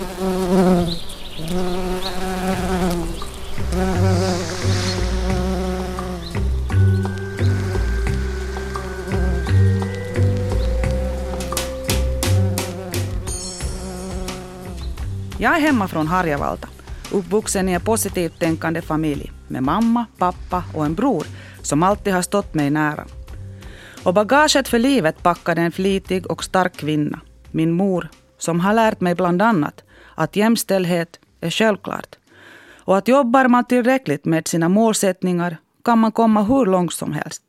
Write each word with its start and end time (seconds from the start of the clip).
Jag 0.00 0.08
är 15.56 15.60
hemma 15.60 15.88
från 15.88 16.06
Harjavalta, 16.06 16.68
uppvuxen 17.12 17.68
i 17.68 17.72
en 17.72 17.80
positivt 17.80 18.38
tänkande 18.38 18.82
familj 18.82 19.32
med 19.48 19.62
mamma, 19.62 20.06
pappa 20.18 20.64
och 20.74 20.84
en 20.84 20.94
bror 20.94 21.26
som 21.62 21.82
alltid 21.82 22.12
har 22.12 22.22
stått 22.22 22.54
mig 22.54 22.70
nära. 22.70 23.04
Och 24.02 24.14
bagaget 24.14 24.68
för 24.68 24.78
livet 24.78 25.22
packade 25.22 25.60
en 25.62 25.72
flitig 25.72 26.26
och 26.26 26.44
stark 26.44 26.76
kvinna, 26.76 27.20
min 27.50 27.72
mor, 27.72 28.08
som 28.38 28.60
har 28.60 28.74
lärt 28.74 29.00
mig 29.00 29.14
bland 29.14 29.42
annat 29.42 29.84
att 30.20 30.36
jämställdhet 30.36 31.20
är 31.40 31.50
självklart. 31.50 32.16
Och 32.74 32.96
att 32.96 33.08
jobbar 33.08 33.48
man 33.48 33.64
tillräckligt 33.64 34.24
med 34.24 34.48
sina 34.48 34.68
målsättningar 34.68 35.56
kan 35.84 35.98
man 35.98 36.12
komma 36.12 36.42
hur 36.42 36.66
långt 36.66 36.92
som 36.92 37.12
helst. 37.12 37.42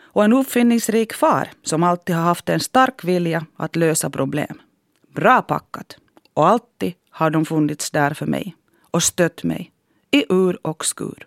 Och 0.00 0.24
en 0.24 0.32
uppfinningsrik 0.32 1.12
far 1.12 1.50
som 1.62 1.82
alltid 1.82 2.14
har 2.14 2.22
haft 2.22 2.48
en 2.48 2.60
stark 2.60 3.04
vilja 3.04 3.46
att 3.56 3.76
lösa 3.76 4.10
problem. 4.10 4.60
Bra 5.14 5.42
packat. 5.42 5.96
Och 6.34 6.48
alltid 6.48 6.94
har 7.10 7.30
de 7.30 7.44
funnits 7.44 7.90
där 7.90 8.14
för 8.14 8.26
mig 8.26 8.56
och 8.90 9.02
stött 9.02 9.44
mig 9.44 9.72
i 10.10 10.24
ur 10.28 10.66
och 10.66 10.84
skur. 10.84 11.26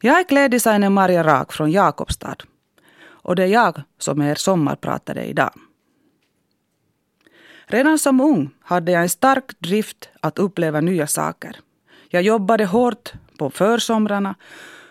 Jag 0.00 0.20
är 0.20 0.24
kläddesigner 0.24 0.90
Maria 0.90 1.24
Rak 1.24 1.52
från 1.52 1.70
Jakobstad 1.70 2.36
och 3.02 3.36
det 3.36 3.42
är 3.42 3.46
jag 3.46 3.82
som 3.98 4.20
är 4.20 4.30
er 4.30 4.34
sommarpratare 4.34 5.24
idag. 5.24 5.52
Redan 7.70 7.98
som 7.98 8.20
ung 8.20 8.50
hade 8.60 8.92
jag 8.92 9.02
en 9.02 9.08
stark 9.08 9.60
drift 9.60 10.08
att 10.20 10.38
uppleva 10.38 10.80
nya 10.80 11.06
saker. 11.06 11.56
Jag 12.08 12.22
jobbade 12.22 12.64
hårt 12.64 13.12
på 13.38 13.50
försomrarna 13.50 14.34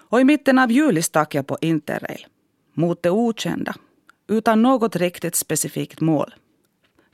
och 0.10 0.22
i 0.22 0.24
mitten 0.24 0.60
av 0.60 0.72
juli 0.72 1.02
stack 1.02 1.36
jag 1.36 1.48
på 1.48 1.58
interrail. 1.62 2.26
Mot 2.74 3.04
det 3.04 3.10
okända, 3.10 3.76
utan 4.28 4.62
något 4.62 4.96
riktigt 4.96 5.36
specifikt 5.36 6.02
mål. 6.02 6.36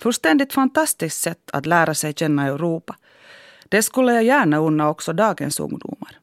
Fullständigt 0.01 0.53
fantastiskt 0.53 1.21
sätt 1.21 1.49
att 1.53 1.65
lära 1.65 1.93
sig 1.93 2.13
känna 2.13 2.47
Europa. 2.47 2.95
Det 3.69 3.81
skulle 3.81 4.13
jag 4.13 4.23
gärna 4.23 4.57
unna 4.57 4.89
också 4.89 5.13
dagens 5.13 5.59
ungdomar. 5.59 6.19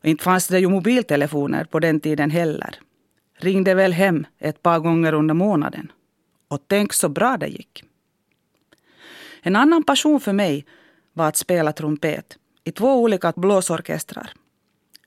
Och 0.00 0.04
inte 0.04 0.24
fanns 0.24 0.48
det 0.48 0.60
ju 0.60 0.68
mobiltelefoner 0.68 1.64
på 1.64 1.80
den 1.80 2.00
tiden 2.00 2.30
heller. 2.30 2.78
Ringde 3.38 3.74
väl 3.74 3.92
hem 3.92 4.26
ett 4.38 4.62
par 4.62 4.78
gånger 4.78 5.12
under 5.12 5.34
månaden. 5.34 5.92
Och 6.48 6.64
tänk 6.66 6.92
så 6.92 7.08
bra 7.08 7.36
det 7.36 7.46
gick. 7.48 7.84
En 9.44 9.56
annan 9.56 9.84
passion 9.84 10.20
för 10.20 10.32
mig 10.32 10.66
var 11.12 11.28
att 11.28 11.36
spela 11.36 11.72
trumpet 11.72 12.38
i 12.64 12.72
två 12.72 13.02
olika 13.02 13.32
blåsorkestrar. 13.36 14.30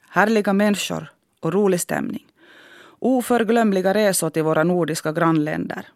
Härliga 0.09 0.53
människor 0.53 1.11
och 1.39 1.53
rolig 1.53 1.81
stämning. 1.81 2.25
Oförglömliga 2.99 3.93
resor 3.93 4.29
till 4.29 4.43
våra 4.43 4.63
nordiska 4.63 5.11
grannländer. 5.11 5.87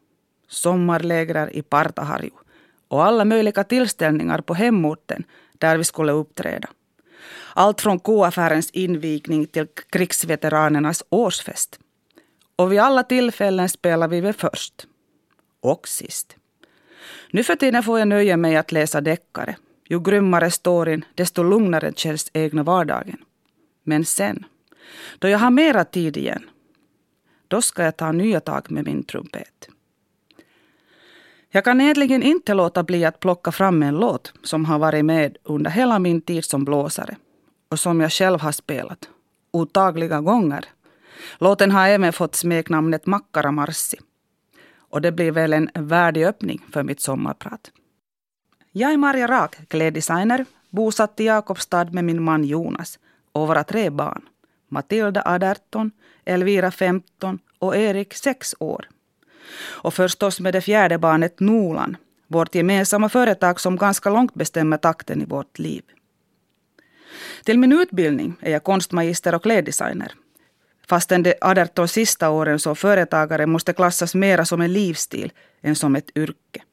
Sommarlägrar 0.48 1.56
i 1.56 1.62
Partaharju 1.62 2.32
och 2.88 3.06
alla 3.06 3.26
möjliga 3.26 3.64
tillställningar 3.64 4.42
på 4.42 4.54
hemorten 4.54 5.24
där 5.58 5.78
vi 5.78 5.84
skulle 5.84 6.12
uppträda. 6.12 6.70
Allt 7.54 7.82
från 7.82 8.00
koaffärens 8.00 8.72
invigning 8.72 9.46
till 9.46 9.68
krigsveteranernas 9.90 11.04
årsfest. 11.10 11.80
Och 12.56 12.72
vid 12.72 12.80
alla 12.80 13.04
tillfällen 13.04 13.70
spelade 13.70 14.16
vi 14.16 14.22
väl 14.22 14.34
först. 14.34 14.88
Och 15.62 15.88
sist. 15.88 16.36
Nu 17.32 17.44
för 17.44 17.56
tiden 17.56 17.84
får 17.84 18.00
jag 18.00 18.08
nöja 18.08 18.38
mig 18.38 18.56
att 18.56 18.72
läsa 18.72 19.02
deckare. 19.02 19.56
Ju 19.90 20.00
grymmare 20.00 20.52
storyn, 20.52 21.06
desto 21.16 21.44
lugnare 21.44 21.94
känns 21.96 22.32
egna 22.34 22.64
vardagen. 22.64 23.18
Men 23.84 24.06
sen, 24.06 24.46
då 25.20 25.28
jag 25.28 25.40
har 25.40 25.52
mera 25.52 25.86
tid 25.86 26.18
igen, 26.18 26.50
då 27.48 27.62
ska 27.62 27.84
jag 27.84 27.98
ta 27.98 28.12
nya 28.12 28.40
tag 28.40 28.72
med 28.72 28.86
min 28.86 29.04
trumpet. 29.04 29.70
Jag 31.52 31.64
kan 31.64 31.82
egentligen 31.82 32.24
inte 32.24 32.54
låta 32.54 32.84
bli 32.84 33.06
att 33.06 33.20
plocka 33.20 33.52
fram 33.52 33.84
en 33.84 33.96
låt 33.96 34.34
som 34.44 34.66
har 34.66 34.80
varit 34.80 35.06
med 35.06 35.38
under 35.44 35.72
hela 35.72 36.00
min 36.00 36.22
tid 36.22 36.46
som 36.46 36.66
blåsare 36.66 37.18
och 37.72 37.80
som 37.80 38.02
jag 38.02 38.12
själv 38.12 38.40
har 38.40 38.52
spelat 38.52 39.10
otagliga 39.52 40.22
gånger. 40.22 40.66
Låten 41.40 41.72
har 41.72 41.88
även 41.88 42.14
fått 42.14 42.36
smeknamnet 42.36 43.06
Makkaramarsi 43.06 43.98
och 44.90 45.02
det 45.02 45.12
blir 45.12 45.32
väl 45.32 45.54
en 45.54 45.70
värdig 45.74 46.26
öppning 46.26 46.66
för 46.74 46.84
mitt 46.84 47.02
sommarprat. 47.02 47.72
Jag 48.72 48.94
är 48.94 48.98
Maria 48.98 49.28
Rak, 49.28 49.56
kläddesigner, 49.68 50.46
bosatt 50.70 51.20
i 51.20 51.26
Jakobstad 51.26 51.86
med 51.92 52.04
min 52.04 52.24
man 52.24 52.44
Jonas 52.44 53.00
och 53.32 53.48
våra 53.48 53.64
tre 53.64 53.90
barn. 53.90 54.22
Matilda 54.70 55.24
18, 55.26 55.92
Elvira 56.26 56.72
15 56.72 57.40
och 57.60 57.76
Erik 57.76 58.14
6 58.14 58.56
år. 58.60 58.90
Och 59.62 59.94
förstås 59.94 60.40
med 60.40 60.54
det 60.54 60.62
fjärde 60.62 60.98
barnet 60.98 61.40
Nolan, 61.40 61.98
vårt 62.28 62.56
gemensamma 62.56 63.10
företag 63.10 63.60
som 63.60 63.76
ganska 63.76 64.10
långt 64.10 64.34
bestämmer 64.34 64.78
takten 64.78 65.22
i 65.22 65.26
vårt 65.26 65.60
liv. 65.60 65.82
Till 67.44 67.60
min 67.60 67.72
utbildning 67.72 68.36
är 68.42 68.52
jag 68.52 68.64
konstmagister 68.64 69.36
och 69.36 69.44
kläddesigner 69.44 70.14
fastän 70.90 71.24
de 71.24 71.34
18 71.42 71.88
sista 71.88 72.30
åren 72.30 72.60
som 72.60 72.76
företagare 72.76 73.46
måste 73.46 73.74
klassas 73.74 74.16
mera 74.16 74.46
som 74.46 74.62
en 74.62 74.74
livsstil 74.74 75.32
än 75.62 75.76
som 75.76 75.96
ett 75.96 76.18
yrke. 76.18 76.64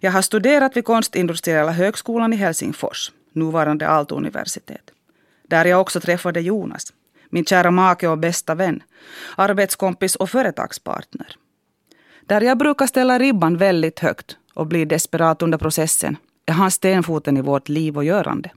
Jag 0.00 0.12
har 0.12 0.22
studerat 0.22 0.76
vid 0.76 0.84
Konstindustriella 0.84 1.72
högskolan 1.72 2.32
i 2.32 2.36
Helsingfors, 2.36 3.12
nuvarande 3.32 3.88
Aalto-universitet. 3.88 4.90
Där 5.48 5.64
jag 5.64 5.80
också 5.80 6.00
träffade 6.00 6.40
Jonas, 6.40 6.92
min 7.30 7.44
kära 7.44 7.70
make 7.70 8.08
och 8.08 8.18
bästa 8.18 8.54
vän, 8.54 8.82
arbetskompis 9.36 10.16
och 10.16 10.30
företagspartner. 10.30 11.36
Där 12.26 12.40
jag 12.40 12.58
brukar 12.58 12.86
ställa 12.86 13.18
ribban 13.18 13.56
väldigt 13.56 13.98
högt 13.98 14.36
och 14.54 14.66
blir 14.66 14.86
desperat 14.86 15.42
under 15.42 15.58
processen 15.58 16.16
är 16.46 16.52
han 16.52 16.70
stenfoten 16.70 17.36
i 17.36 17.40
vårt 17.40 17.68
liv 17.68 17.96
och 17.96 18.04
görande. 18.04 18.50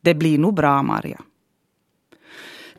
Det 0.00 0.14
blir 0.14 0.38
nog 0.38 0.54
bra, 0.54 0.82
Maria. 0.82 1.20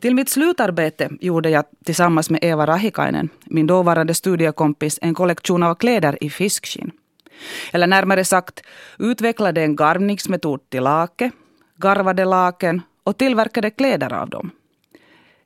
Till 0.00 0.14
mitt 0.14 0.28
slutarbete 0.28 1.10
gjorde 1.20 1.50
jag 1.50 1.64
tillsammans 1.84 2.30
med 2.30 2.44
Eva 2.44 2.66
Rahikainen, 2.66 3.28
min 3.44 3.66
dåvarande 3.66 4.14
studiekompis, 4.14 4.98
en 5.02 5.14
kollektion 5.14 5.62
av 5.62 5.74
kläder 5.74 6.24
i 6.24 6.30
fiskskinn. 6.30 6.90
Eller 7.72 7.86
närmare 7.86 8.24
sagt 8.24 8.62
utvecklade 8.98 9.62
en 9.62 9.76
garvningsmetod 9.76 10.70
till 10.70 10.82
lake, 10.82 11.30
garvade 11.76 12.24
laken 12.24 12.82
och 13.04 13.18
tillverkade 13.18 13.70
kläder 13.70 14.12
av 14.12 14.30
dem. 14.30 14.50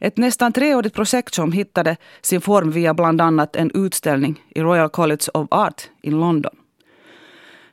Ett 0.00 0.16
nästan 0.16 0.52
treårigt 0.52 0.94
projekt 0.94 1.34
som 1.34 1.52
hittade 1.52 1.96
sin 2.22 2.40
form 2.40 2.70
via 2.70 2.94
bland 2.94 3.20
annat 3.20 3.56
en 3.56 3.70
utställning 3.74 4.44
i 4.50 4.60
Royal 4.60 4.88
College 4.88 5.24
of 5.34 5.46
Art 5.50 5.82
i 6.02 6.10
London. 6.10 6.56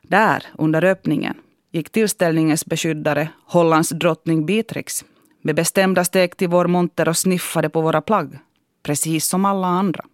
Där, 0.02 0.44
under 0.58 0.84
öppningen, 0.84 1.34
gick 1.72 1.90
tillställningens 1.90 2.66
beskyddare, 2.66 3.28
Hollands 3.44 3.88
drottning 3.88 4.46
Beatrix, 4.46 5.04
med 5.42 5.56
bestämda 5.56 6.04
steg 6.04 6.36
till 6.36 6.48
vår 6.48 6.66
monter 6.66 7.08
och 7.08 7.16
sniffade 7.16 7.68
på 7.68 7.80
våra 7.80 8.00
plagg. 8.00 8.38
Precis 8.82 9.26
som 9.26 9.44
alla 9.44 9.66
andra. 9.66 10.04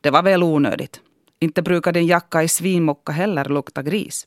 Det 0.00 0.10
var 0.10 0.22
väl 0.22 0.42
onödigt. 0.42 1.00
Inte 1.38 1.62
brukade 1.62 1.98
en 1.98 2.06
jacka 2.06 2.42
i 2.42 2.48
svinmocka 2.48 3.12
heller 3.12 3.44
lukta 3.44 3.82
gris. 3.82 4.26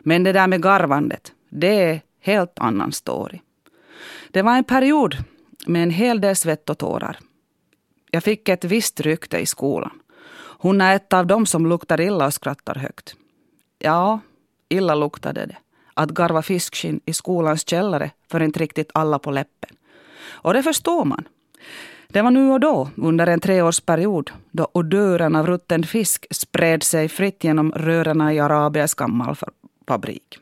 Men 0.00 0.24
det 0.24 0.32
där 0.32 0.46
med 0.46 0.62
garvandet, 0.62 1.32
det 1.48 1.82
är 1.82 2.00
helt 2.20 2.58
annan 2.58 2.92
story. 2.92 3.40
Det 4.30 4.42
var 4.42 4.56
en 4.56 4.64
period 4.64 5.16
med 5.66 5.82
en 5.82 5.90
hel 5.90 6.20
del 6.20 6.36
svett 6.36 6.70
och 6.70 6.78
tårar. 6.78 7.18
Jag 8.10 8.24
fick 8.24 8.48
ett 8.48 8.64
visst 8.64 9.00
rykte 9.00 9.38
i 9.38 9.46
skolan. 9.46 10.00
Hon 10.58 10.80
är 10.80 10.96
ett 10.96 11.12
av 11.12 11.26
dem 11.26 11.46
som 11.46 11.66
luktar 11.66 12.00
illa 12.00 12.26
och 12.26 12.34
skrattar 12.34 12.74
högt. 12.74 13.16
Ja, 13.78 14.20
illa 14.68 14.94
luktade 14.94 15.46
det 15.46 15.56
att 15.94 16.10
garva 16.10 16.42
fiskskinn 16.42 17.00
i 17.04 17.12
skolans 17.12 17.68
källare 17.68 18.10
för 18.34 18.42
inte 18.42 18.60
riktigt 18.60 18.90
alla 18.94 19.18
på 19.18 19.30
läppen. 19.30 19.70
Och 20.26 20.54
det 20.54 20.62
förstår 20.62 21.04
man. 21.04 21.28
Det 22.08 22.22
var 22.22 22.30
nu 22.30 22.50
och 22.50 22.60
då, 22.60 22.88
under 22.96 23.26
en 23.26 23.40
treårsperiod, 23.40 24.30
då 24.50 24.68
odören 24.72 25.36
av 25.36 25.46
rutten 25.46 25.82
fisk 25.82 26.26
spred 26.30 26.82
sig 26.82 27.08
fritt 27.08 27.44
genom 27.44 27.72
rörerna 27.72 28.34
i 28.34 28.40
Arabias 28.40 28.94
gammalfabrik. 28.94 30.38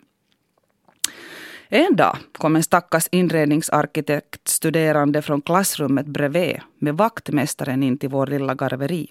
En 1.68 1.96
dag 1.96 2.16
kom 2.32 2.56
en 2.56 2.62
stackars 2.62 3.08
inredningsarkitektstuderande 3.12 5.22
från 5.22 5.42
klassrummet 5.42 6.06
bredvid 6.06 6.60
med 6.78 6.96
vaktmästaren 6.96 7.82
in 7.82 7.98
till 7.98 8.08
vår 8.08 8.26
lilla 8.26 8.54
garveri. 8.54 9.08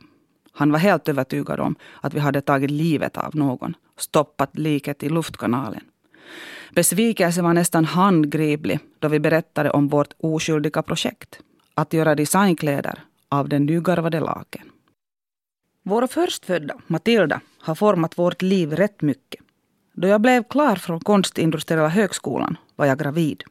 Han 0.53 0.71
var 0.71 0.79
helt 0.79 1.09
övertygad 1.09 1.59
om 1.59 1.75
att 2.01 2.13
vi 2.13 2.19
hade 2.19 2.41
tagit 2.41 2.71
livet 2.71 3.17
av 3.17 3.35
någon, 3.35 3.73
stoppat 3.97 4.57
liket 4.57 5.03
i 5.03 5.09
luftkanalen. 5.09 5.83
Besvikelsen 6.75 7.43
var 7.43 7.53
nästan 7.53 7.85
handgriplig 7.85 8.79
då 8.99 9.07
vi 9.07 9.19
berättade 9.19 9.69
om 9.69 9.87
vårt 9.87 10.13
oskyldiga 10.17 10.81
projekt. 10.81 11.39
Att 11.73 11.93
göra 11.93 12.15
designkläder 12.15 13.03
av 13.29 13.49
den 13.49 13.65
nygarvade 13.65 14.19
laken. 14.19 14.69
Vår 15.83 16.07
förstfödda, 16.07 16.75
Matilda, 16.87 17.41
har 17.59 17.75
format 17.75 18.17
vårt 18.17 18.41
liv 18.41 18.75
rätt 18.75 19.01
mycket. 19.01 19.41
Då 19.93 20.07
jag 20.07 20.21
blev 20.21 20.43
klar 20.43 20.75
från 20.75 20.99
Konstindustriella 20.99 21.87
högskolan 21.87 22.57
var 22.75 22.85
jag 22.85 22.99
gravid. 22.99 23.43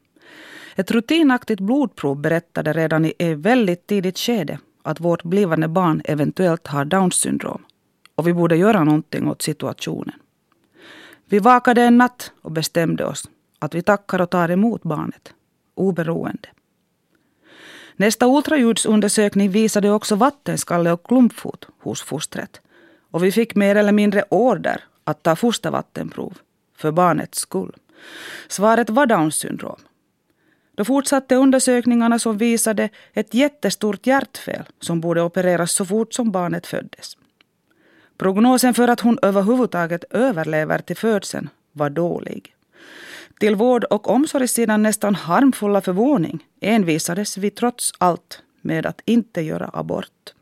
Ett 0.76 0.90
rutinaktigt 0.90 1.61
blodprov 1.61 2.20
berättade 2.20 2.72
redan 2.72 3.05
i 3.05 3.12
ett 3.19 3.38
väldigt 3.38 3.87
tidigt 3.87 4.19
skede 4.19 4.58
att 4.82 5.00
vårt 5.00 5.22
blivande 5.22 5.69
barn 5.69 6.02
eventuellt 6.05 6.67
har 6.67 6.84
Downs 6.84 7.14
syndrom 7.14 7.64
och 8.14 8.26
vi 8.26 8.32
borde 8.32 8.56
göra 8.56 8.84
någonting 8.84 9.28
åt 9.28 9.43
situationen. 9.43 10.14
Vi 11.31 11.38
vakade 11.38 11.82
en 11.82 11.99
natt 11.99 12.32
och 12.43 12.53
bestämde 12.53 13.05
oss 13.05 13.29
att 13.59 13.75
vi 13.75 13.82
tackar 13.82 14.21
och 14.21 14.31
tar 14.31 14.49
emot 14.49 14.82
barnet, 14.82 15.35
oberoende. 15.75 16.49
Nästa 17.97 18.27
ultraljudsundersökning 18.27 19.50
visade 19.50 19.91
också 19.91 20.15
vattenskalle 20.15 20.93
och 20.93 21.06
klumpfot 21.06 21.69
hos 21.81 22.03
fostret. 22.03 22.61
Och 23.11 23.25
vi 23.25 23.32
fick 23.32 23.55
mer 23.55 23.77
eller 23.77 23.93
mindre 23.93 24.25
order 24.29 24.85
att 25.05 25.23
ta 25.23 25.37
fostervattenprov 25.37 26.38
för 26.77 26.91
barnets 26.91 27.38
skull. 27.38 27.77
Svaret 28.49 28.91
var 28.91 29.06
Downs 29.06 29.35
syndrom. 29.35 29.81
Då 30.75 30.85
fortsatte 30.85 31.35
undersökningarna 31.35 32.19
som 32.19 32.38
visade 32.38 32.88
ett 33.12 33.35
jättestort 33.35 34.06
hjärtfel 34.06 34.65
som 34.81 35.00
borde 35.00 35.23
opereras 35.23 35.73
så 35.73 35.85
fort 35.85 36.15
som 36.15 36.31
barnet 36.31 36.67
föddes. 36.67 37.17
Prognosen 38.20 38.75
för 38.75 38.88
att 38.88 39.00
hon 39.00 39.19
överhuvudtaget 39.22 40.05
överlever 40.11 40.78
till 40.78 40.96
födseln 40.96 41.49
var 41.72 41.90
dålig. 41.90 42.55
Till 43.38 43.56
vård 43.56 43.84
och 43.84 44.11
omsorgssidan 44.11 44.82
nästan 44.82 45.14
harmfulla 45.14 45.81
förvåning 45.81 46.46
envisades 46.61 47.38
vi 47.38 47.50
trots 47.50 47.93
allt 47.99 48.43
med 48.61 48.87
att 48.87 49.00
inte 49.05 49.40
göra 49.40 49.70
abort. 49.72 50.34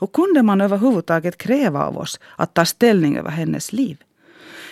Hur 0.00 0.06
kunde 0.06 0.42
man 0.42 0.60
överhuvudtaget 0.60 1.38
kräva 1.38 1.86
av 1.86 1.98
oss 1.98 2.20
att 2.36 2.54
ta 2.54 2.64
ställning 2.64 3.16
över 3.16 3.30
hennes 3.30 3.72
liv? 3.72 4.04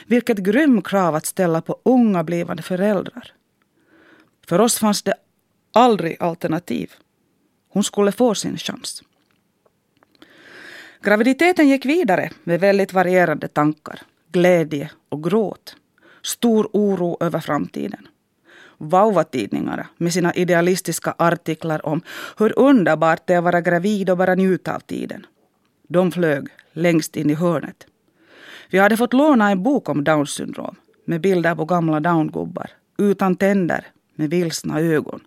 Vilket 0.06 0.38
grym 0.38 0.82
krav 0.82 1.14
att 1.14 1.26
ställa 1.26 1.62
på 1.62 1.78
unga 1.82 2.24
blivande 2.24 2.62
föräldrar. 2.62 3.32
För 4.46 4.60
oss 4.60 4.78
fanns 4.78 5.02
det 5.02 5.14
aldrig 5.72 6.22
alternativ. 6.22 6.92
Hon 7.68 7.84
skulle 7.84 8.12
få 8.12 8.34
sin 8.34 8.56
chans. 8.56 9.02
Graviditeten 11.04 11.68
gick 11.68 11.86
vidare 11.86 12.30
med 12.44 12.60
väldigt 12.60 12.92
varierande 12.92 13.48
tankar, 13.48 14.00
glädje 14.32 14.90
och 15.08 15.24
gråt. 15.24 15.76
Stor 16.22 16.68
oro 16.72 17.16
över 17.20 17.40
framtiden. 17.40 18.08
Vauva-tidningarna 18.78 19.86
med 19.96 20.12
sina 20.12 20.34
idealistiska 20.34 21.14
artiklar 21.18 21.86
om 21.86 22.02
hur 22.38 22.58
underbart 22.58 23.26
det 23.26 23.34
är 23.34 23.38
att 23.38 23.44
vara 23.44 23.60
gravid 23.60 24.10
och 24.10 24.16
bara 24.16 24.34
njuta 24.34 24.74
av 24.74 24.80
tiden. 24.80 25.26
De 25.88 26.12
flög 26.12 26.48
längst 26.72 27.16
in 27.16 27.30
i 27.30 27.34
hörnet. 27.34 27.86
Vi 28.70 28.78
hade 28.78 28.96
fått 28.96 29.12
låna 29.12 29.50
en 29.50 29.62
bok 29.62 29.88
om 29.88 30.04
Downs 30.04 30.30
syndrom 30.30 30.76
med 31.04 31.20
bilder 31.20 31.54
på 31.54 31.64
gamla 31.64 32.00
Downgubbar 32.00 32.70
utan 32.98 33.36
tänder 33.36 33.86
med 34.14 34.30
vilsna 34.30 34.80
ögon. 34.80 35.20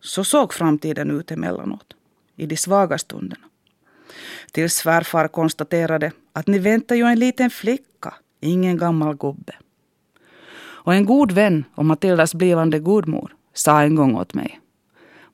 Så 0.00 0.24
såg 0.24 0.52
framtiden 0.52 1.10
ut 1.10 1.30
emellanåt, 1.30 1.94
i 2.36 2.46
de 2.46 2.56
svaga 2.56 2.98
stunderna. 2.98 3.47
Tills 4.52 4.74
svärfar 4.74 5.28
konstaterade 5.28 6.12
att 6.32 6.46
ni 6.46 6.58
väntar 6.58 6.94
ju 6.94 7.02
en 7.02 7.18
liten 7.18 7.50
flicka, 7.50 8.14
ingen 8.40 8.76
gammal 8.76 9.16
gubbe. 9.16 9.54
Och 10.60 10.94
en 10.94 11.06
god 11.06 11.32
vän 11.32 11.64
och 11.74 11.84
Matildas 11.84 12.34
blivande 12.34 12.78
gudmor 12.78 13.34
sa 13.54 13.82
en 13.82 13.94
gång 13.94 14.16
åt 14.16 14.34
mig. 14.34 14.60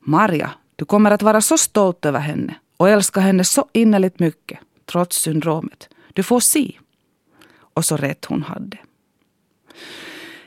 Marja, 0.00 0.50
du 0.76 0.84
kommer 0.84 1.10
att 1.10 1.22
vara 1.22 1.40
så 1.40 1.58
stolt 1.58 2.04
över 2.04 2.20
henne 2.20 2.54
och 2.76 2.88
älska 2.88 3.20
henne 3.20 3.44
så 3.44 3.68
innerligt 3.72 4.18
mycket, 4.18 4.58
trots 4.86 5.16
syndromet. 5.16 5.88
Du 6.12 6.22
får 6.22 6.40
se. 6.40 6.72
Och 7.56 7.84
så 7.84 7.96
rätt 7.96 8.24
hon 8.24 8.42
hade. 8.42 8.78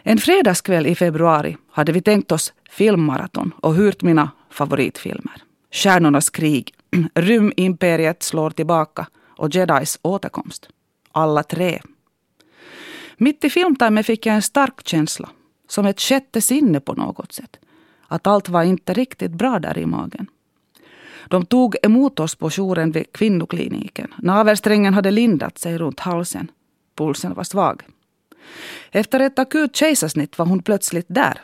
En 0.03 0.17
fredagskväll 0.17 0.87
i 0.87 0.95
februari 0.95 1.57
hade 1.71 1.91
vi 1.91 2.01
tänkt 2.01 2.31
oss 2.31 2.53
filmmaraton 2.69 3.51
och 3.61 3.75
hyrt 3.75 4.01
mina 4.01 4.31
favoritfilmer. 4.49 5.43
Stjärnornas 5.71 6.29
krig, 6.29 6.73
Rymimperiet 7.16 8.24
slår 8.24 8.50
tillbaka 8.50 9.07
och 9.38 9.56
Jedis 9.56 10.00
återkomst. 10.01 10.69
Alla 11.12 11.44
tre. 11.44 11.81
Mitt 13.18 13.44
i 13.44 13.50
filmtimen 13.50 14.04
fick 14.04 14.25
jag 14.25 14.36
en 14.36 14.42
stark 14.42 14.88
känsla, 14.88 15.30
som 15.68 15.86
ett 15.86 16.01
sjätte 16.01 16.42
sinne 16.42 16.80
på 16.80 16.94
något 16.94 17.31
sätt. 17.31 17.60
Att 18.07 18.28
allt 18.28 18.50
var 18.50 18.63
inte 18.63 18.94
riktigt 18.94 19.31
bra 19.31 19.60
där 19.60 19.78
i 19.78 19.86
magen. 19.86 20.28
De 21.28 21.45
tog 21.45 21.75
emot 21.84 22.19
oss 22.19 22.36
på 22.36 22.50
jouren 22.50 22.92
vid 22.92 23.12
kvinnokliniken. 23.12 24.13
Navelsträngen 24.18 24.94
hade 24.94 25.12
lindat 25.12 25.57
sig 25.57 25.78
runt 25.78 26.00
halsen. 26.00 26.51
Pulsen 26.95 27.34
var 27.34 27.44
svag. 27.44 27.84
Efter 28.92 29.19
ett 29.19 29.39
akut 29.39 29.75
kejsarsnitt 29.75 30.38
var 30.38 30.45
hon 30.45 30.63
plötsligt 30.63 31.06
där. 31.10 31.42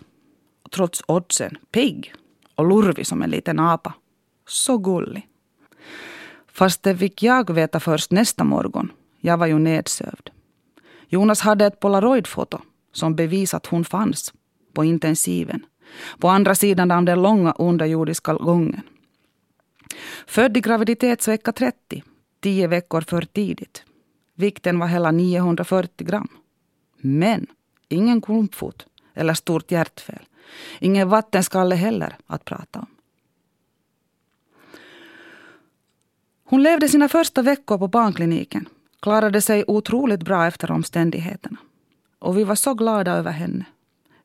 Trots 0.72 1.04
oddsen 1.08 1.58
pigg 1.72 2.14
och 2.56 2.68
lurvig 2.68 3.08
som 3.08 3.22
en 3.22 3.30
liten 3.30 3.60
apa. 3.60 3.94
Så 4.48 4.78
gullig. 4.78 5.28
Fast 6.54 6.84
det 6.84 6.98
fick 6.98 7.24
jag 7.24 7.54
veta 7.54 7.80
först 7.80 8.12
nästa 8.12 8.44
morgon. 8.44 8.92
Jag 9.20 9.38
var 9.38 9.48
ju 9.48 9.60
nedsövd. 9.60 10.30
Jonas 11.08 11.42
hade 11.42 11.66
ett 11.66 11.80
polaroidfoto 11.80 12.60
som 12.92 13.16
bevisade 13.16 13.58
att 13.58 13.66
hon 13.66 13.86
fanns 13.86 14.34
på 14.74 14.84
intensiven. 14.84 15.66
På 16.20 16.28
andra 16.28 16.56
sidan 16.56 16.92
av 16.92 17.04
den 17.04 17.22
långa 17.22 17.52
underjordiska 17.52 18.34
gången. 18.34 18.82
Född 20.28 20.58
i 20.58 20.62
graviditetsvecka 20.62 21.52
30, 21.52 22.04
tio 22.42 22.68
veckor 22.68 23.02
för 23.02 23.22
tidigt. 23.22 23.84
Vikten 24.36 24.80
var 24.80 24.88
hela 24.88 25.12
940 25.12 26.08
gram. 26.08 26.28
Men 26.98 27.48
ingen 27.90 28.22
klumpfot 28.22 28.86
eller 29.14 29.34
stort 29.34 29.72
hjärtfel. 29.72 30.20
Ingen 30.80 31.10
vattenskalle 31.10 31.76
heller 31.76 32.16
att 32.28 32.46
prata 32.46 32.80
om. 32.80 32.93
Hon 36.54 36.64
levde 36.64 36.90
sina 36.90 37.10
första 37.10 37.42
veckor 37.42 37.78
på 37.78 37.88
barnkliniken. 37.88 38.70
Klarade 39.00 39.42
sig 39.42 39.64
otroligt 39.68 40.24
bra 40.24 40.48
efter 40.48 40.72
omständigheterna. 40.72 41.58
Och 42.20 42.38
vi 42.38 42.44
var 42.44 42.56
så 42.56 42.74
glada 42.74 43.12
över 43.12 43.32
henne. 43.32 43.66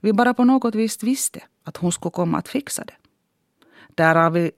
Vi 0.00 0.12
bara 0.12 0.34
på 0.34 0.44
något 0.44 0.74
vis 0.74 1.02
visste 1.02 1.40
att 1.64 1.76
hon 1.76 1.92
skulle 1.92 2.10
komma 2.10 2.38
att 2.38 2.48
fixa 2.48 2.84
det. 2.84 2.94
Därav 3.94 4.32
vi 4.32 4.50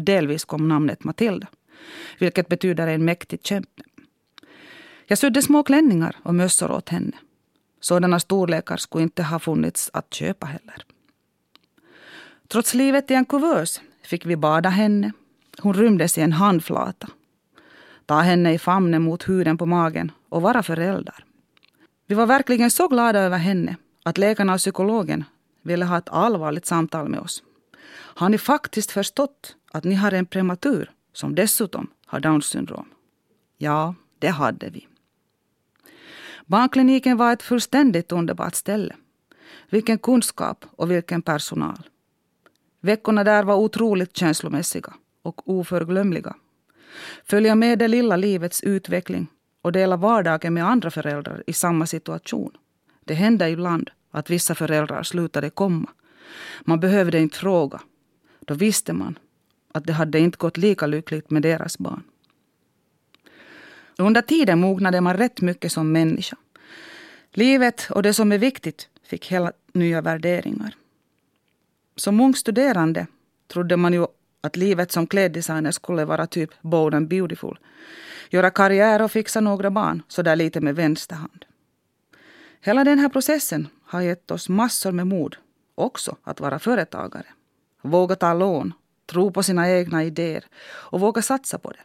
delvis 0.00 0.44
kom 0.44 0.68
namnet 0.68 1.04
Matilda. 1.04 1.46
Vilket 2.18 2.48
betyder 2.48 2.86
en 2.86 3.04
mäktig 3.04 3.40
kämpe. 3.42 3.82
Jag 5.06 5.18
sydde 5.18 5.42
små 5.42 5.62
klänningar 5.62 6.16
och 6.22 6.34
mössor 6.34 6.70
åt 6.70 6.88
henne. 6.88 7.16
Sådana 7.80 8.20
storlekar 8.20 8.76
skulle 8.76 9.02
inte 9.02 9.22
ha 9.22 9.38
funnits 9.38 9.90
att 9.92 10.14
köpa 10.14 10.46
heller. 10.46 10.84
Trots 12.48 12.74
livet 12.74 13.10
i 13.10 13.14
en 13.14 13.24
kuvös 13.24 13.80
fick 14.02 14.26
vi 14.26 14.36
bada 14.36 14.68
henne. 14.68 15.12
Hon 15.60 15.74
rymdes 15.74 16.18
i 16.18 16.20
en 16.20 16.32
handflata. 16.32 17.08
Ta 18.06 18.20
henne 18.20 18.54
i 18.54 18.58
famnen 18.58 19.02
mot 19.02 19.28
huden 19.28 19.58
på 19.58 19.66
magen 19.66 20.12
och 20.28 20.42
vara 20.42 20.62
föräldrar. 20.62 21.24
Vi 22.06 22.14
var 22.14 22.26
verkligen 22.26 22.70
så 22.70 22.88
glada 22.88 23.20
över 23.20 23.38
henne 23.38 23.76
att 24.02 24.18
läkarna 24.18 24.54
och 24.54 24.58
psykologen 24.58 25.24
ville 25.62 25.84
ha 25.84 25.98
ett 25.98 26.08
allvarligt 26.08 26.66
samtal 26.66 27.08
med 27.08 27.20
oss. 27.20 27.42
Har 27.90 28.28
ni 28.28 28.38
faktiskt 28.38 28.90
förstått 28.90 29.56
att 29.72 29.84
ni 29.84 29.94
har 29.94 30.12
en 30.12 30.26
prematur 30.26 30.90
som 31.12 31.34
dessutom 31.34 31.90
har 32.06 32.20
Downs 32.20 32.46
syndrom? 32.46 32.88
Ja, 33.56 33.94
det 34.18 34.28
hade 34.28 34.70
vi. 34.70 34.86
Barnkliniken 36.46 37.16
var 37.16 37.32
ett 37.32 37.42
fullständigt 37.42 38.12
underbart 38.12 38.54
ställe. 38.54 38.96
Vilken 39.70 39.98
kunskap 39.98 40.64
och 40.70 40.90
vilken 40.90 41.22
personal. 41.22 41.88
Veckorna 42.80 43.24
där 43.24 43.42
var 43.42 43.54
otroligt 43.54 44.16
känslomässiga 44.16 44.94
och 45.28 45.50
oförglömliga. 45.50 46.36
Följa 47.24 47.54
med 47.54 47.78
det 47.78 47.88
lilla 47.88 48.16
livets 48.16 48.62
utveckling 48.62 49.26
och 49.62 49.72
dela 49.72 49.96
vardagen 49.96 50.54
med 50.54 50.64
andra 50.64 50.90
föräldrar 50.90 51.44
i 51.46 51.52
samma 51.52 51.86
situation. 51.86 52.52
Det 53.04 53.14
hände 53.14 53.50
ibland 53.50 53.90
att 54.10 54.30
vissa 54.30 54.54
föräldrar 54.54 55.02
slutade 55.02 55.50
komma. 55.50 55.90
Man 56.64 56.80
behövde 56.80 57.18
inte 57.18 57.38
fråga. 57.38 57.80
Då 58.40 58.54
visste 58.54 58.92
man 58.92 59.18
att 59.72 59.84
det 59.84 59.92
hade 59.92 60.18
inte 60.18 60.38
gått 60.38 60.56
lika 60.56 60.86
lyckligt 60.86 61.30
med 61.30 61.42
deras 61.42 61.78
barn. 61.78 62.02
Under 63.96 64.22
tiden 64.22 64.60
mognade 64.60 65.00
man 65.00 65.16
rätt 65.16 65.40
mycket 65.40 65.72
som 65.72 65.92
människa. 65.92 66.36
Livet 67.30 67.88
och 67.90 68.02
det 68.02 68.14
som 68.14 68.32
är 68.32 68.38
viktigt 68.38 68.88
fick 69.02 69.30
helt 69.30 69.56
nya 69.72 70.00
värderingar. 70.00 70.74
Som 71.96 72.20
ung 72.20 72.34
studerande 72.34 73.06
trodde 73.46 73.76
man 73.76 73.92
ju 73.92 74.06
att 74.40 74.56
livet 74.56 74.92
som 74.92 75.06
kläddesigner 75.06 75.70
skulle 75.70 76.04
vara 76.04 76.26
typ 76.26 76.50
bold 76.62 76.94
and 76.94 77.08
beautiful. 77.08 77.58
Göra 78.30 78.50
karriär 78.50 79.02
och 79.02 79.10
fixa 79.10 79.40
några 79.40 79.70
barn, 79.70 80.02
så 80.08 80.22
där 80.22 80.36
lite 80.36 80.60
med 80.60 80.76
vänster 80.76 81.16
hand. 81.16 81.44
Hela 82.60 82.84
den 82.84 82.98
här 82.98 83.08
processen 83.08 83.68
har 83.84 84.00
gett 84.00 84.30
oss 84.30 84.48
massor 84.48 84.92
med 84.92 85.06
mod, 85.06 85.36
också 85.74 86.16
att 86.22 86.40
vara 86.40 86.58
företagare. 86.58 87.26
Våga 87.82 88.16
ta 88.16 88.34
lån, 88.34 88.72
tro 89.06 89.32
på 89.32 89.42
sina 89.42 89.70
egna 89.70 90.04
idéer 90.04 90.44
och 90.64 91.00
våga 91.00 91.22
satsa 91.22 91.58
på 91.58 91.70
det. 91.70 91.84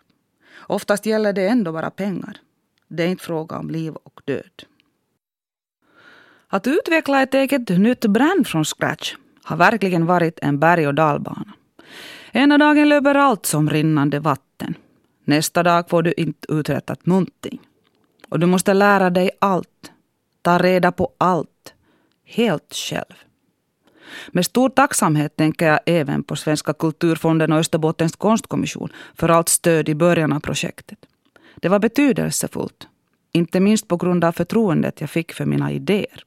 Oftast 0.68 1.06
gäller 1.06 1.34
det 1.34 1.48
ändå 1.48 1.72
bara 1.72 1.90
pengar. 1.90 2.38
Det 2.88 3.04
är 3.04 3.08
inte 3.08 3.24
fråga 3.24 3.58
om 3.58 3.70
liv 3.70 3.94
och 3.96 4.22
död. 4.26 4.64
Att 6.48 6.68
utveckla 6.68 7.22
ett 7.22 7.34
eget 7.34 7.70
nytt 7.70 8.06
brand 8.06 8.48
från 8.48 8.66
scratch 8.66 9.16
har 9.44 9.58
verkligen 9.58 10.06
varit 10.06 10.40
en 10.42 10.60
berg 10.60 10.88
och 10.88 10.94
dalbana. 10.94 11.54
Ena 12.36 12.58
dagen 12.58 12.90
löper 12.90 13.16
allt 13.16 13.46
som 13.46 13.70
rinnande 13.70 14.20
vatten. 14.20 14.76
Nästa 15.24 15.64
dag 15.64 15.90
får 15.90 16.02
du 16.04 16.14
inte 16.18 16.52
uträttat 16.52 17.06
någonting. 17.06 17.60
Och 18.30 18.40
du 18.40 18.46
måste 18.46 18.74
lära 18.74 19.10
dig 19.10 19.32
allt. 19.40 19.92
Ta 20.42 20.58
reda 20.58 20.92
på 20.92 21.12
allt. 21.18 21.74
Helt 22.26 22.74
själv. 22.74 23.16
Med 24.32 24.46
stor 24.46 24.70
tacksamhet 24.70 25.36
tänker 25.36 25.68
jag 25.68 25.80
även 25.86 26.24
på 26.24 26.36
Svenska 26.36 26.74
kulturfonden 26.74 27.52
och 27.52 27.60
Österbottens 27.60 28.16
konstkommission 28.16 28.90
för 29.16 29.30
allt 29.30 29.50
stöd 29.50 29.90
i 29.90 29.96
början 29.96 30.34
av 30.34 30.40
projektet. 30.40 31.00
Det 31.56 31.70
var 31.70 31.80
betydelsefullt, 31.80 32.88
inte 33.32 33.60
minst 33.60 33.88
på 33.88 33.98
grund 33.98 34.24
av 34.24 34.32
förtroendet 34.32 35.02
jag 35.02 35.10
fick 35.10 35.34
för 35.34 35.46
mina 35.46 35.72
idéer. 35.72 36.24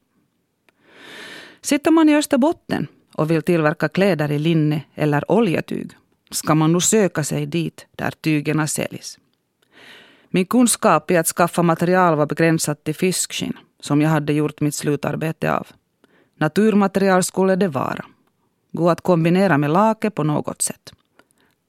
Sitter 1.61 1.91
man 1.91 2.09
i 2.09 2.15
Österbotten 2.15 2.87
och 3.17 3.31
vill 3.31 3.41
tillverka 3.41 3.89
kläder 3.89 4.31
i 4.31 4.39
linne 4.39 4.81
eller 4.95 5.31
oljetyg 5.31 5.91
ska 6.31 6.55
man 6.55 6.71
nog 6.71 6.83
söka 6.83 7.23
sig 7.23 7.45
dit 7.45 7.85
där 7.95 8.11
tygerna 8.11 8.67
säljs. 8.67 9.19
Min 10.29 10.45
kunskap 10.45 11.11
i 11.11 11.17
att 11.17 11.27
skaffa 11.27 11.63
material 11.63 12.15
var 12.15 12.25
begränsad 12.25 12.83
till 12.83 12.95
fiskskinn 12.95 13.57
som 13.79 14.01
jag 14.01 14.09
hade 14.09 14.33
gjort 14.33 14.61
mitt 14.61 14.75
slutarbete 14.75 15.53
av. 15.53 15.67
Naturmaterial 16.39 17.23
skulle 17.23 17.55
det 17.55 17.67
vara. 17.67 18.05
Gå 18.71 18.89
att 18.89 19.01
kombinera 19.01 19.57
med 19.57 19.69
lake 19.69 20.09
på 20.09 20.23
något 20.23 20.61
sätt. 20.61 20.93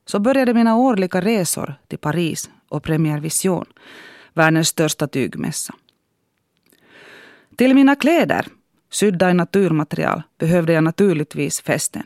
Så 0.06 0.18
började 0.18 0.54
mina 0.54 0.76
årliga 0.76 1.20
resor 1.20 1.74
till 1.88 1.98
Paris 1.98 2.50
och 2.68 2.82
Premier 2.82 3.20
Vision, 3.20 3.66
världens 4.34 4.68
största 4.68 5.06
tygmässa. 5.06 5.74
Till 7.56 7.74
mina 7.74 7.96
kläder, 7.96 8.46
sydda 8.90 9.30
i 9.30 9.34
naturmaterial, 9.34 10.22
behövde 10.38 10.72
jag 10.72 10.84
naturligtvis 10.84 11.60
fästen. 11.60 12.02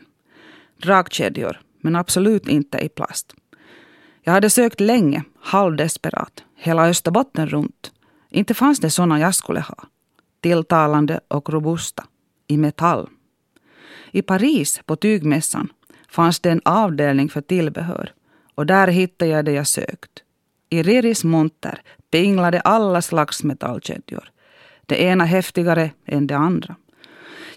Dragkedjor, 0.77 1.61
men 1.81 1.95
absolut 1.95 2.47
inte 2.47 2.77
i 2.77 2.89
plast. 2.89 3.33
Jag 4.21 4.33
hade 4.33 4.49
sökt 4.49 4.79
länge, 4.79 5.23
halvdesperat, 5.39 6.43
hela 6.55 6.89
Österbotten 6.89 7.49
runt. 7.49 7.91
Inte 8.29 8.53
fanns 8.53 8.79
det 8.79 8.89
såna 8.89 9.19
jag 9.19 9.35
skulle 9.35 9.59
ha. 9.59 9.75
Tilltalande 10.41 11.19
och 11.27 11.49
robusta 11.49 12.03
i 12.47 12.57
metall. 12.57 13.09
I 14.11 14.21
Paris 14.21 14.81
på 14.85 14.95
tygmässan 14.95 15.69
fanns 16.09 16.39
det 16.39 16.51
en 16.51 16.61
avdelning 16.65 17.29
för 17.29 17.41
tillbehör 17.41 18.13
och 18.55 18.65
där 18.65 18.87
hittade 18.87 19.31
jag 19.31 19.45
det 19.45 19.51
jag 19.51 19.67
sökt. 19.67 20.23
I 20.69 20.83
Riris 20.83 21.23
monter 21.23 21.81
pinglade 22.11 22.61
alla 22.61 23.01
slags 23.01 23.43
metallkedjor. 23.43 24.31
Det 24.85 25.01
ena 25.01 25.25
häftigare 25.25 25.91
än 26.05 26.27
det 26.27 26.37
andra. 26.37 26.75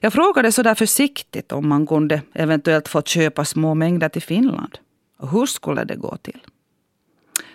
Jag 0.00 0.12
frågade 0.12 0.52
så 0.52 0.62
där 0.62 0.75
försiktigt 0.75 1.52
om 1.52 1.68
man 1.68 1.87
kunde 1.87 2.23
eventuellt 2.33 2.88
få 2.88 3.02
köpa 3.02 3.45
små 3.45 3.75
mängder 3.75 4.09
till 4.09 4.23
Finland. 4.23 4.78
Och 5.18 5.30
hur 5.30 5.47
skulle 5.47 5.85
det 5.85 5.97
gå 5.97 6.16
till? 6.16 6.40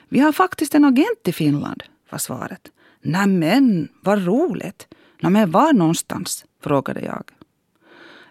Vi 0.10 0.20
har 0.20 0.32
faktiskt 0.32 0.76
en 0.76 0.86
agent 0.86 1.28
i 1.28 1.32
Finland, 1.32 1.84
var 2.10 2.18
svaret. 2.18 2.72
Nämen, 3.02 3.88
vad 4.02 4.26
roligt. 4.26 4.88
Nämen, 5.22 5.52
var 5.52 5.74
någonstans? 5.74 6.46
frågade 6.64 7.02
jag. 7.02 7.24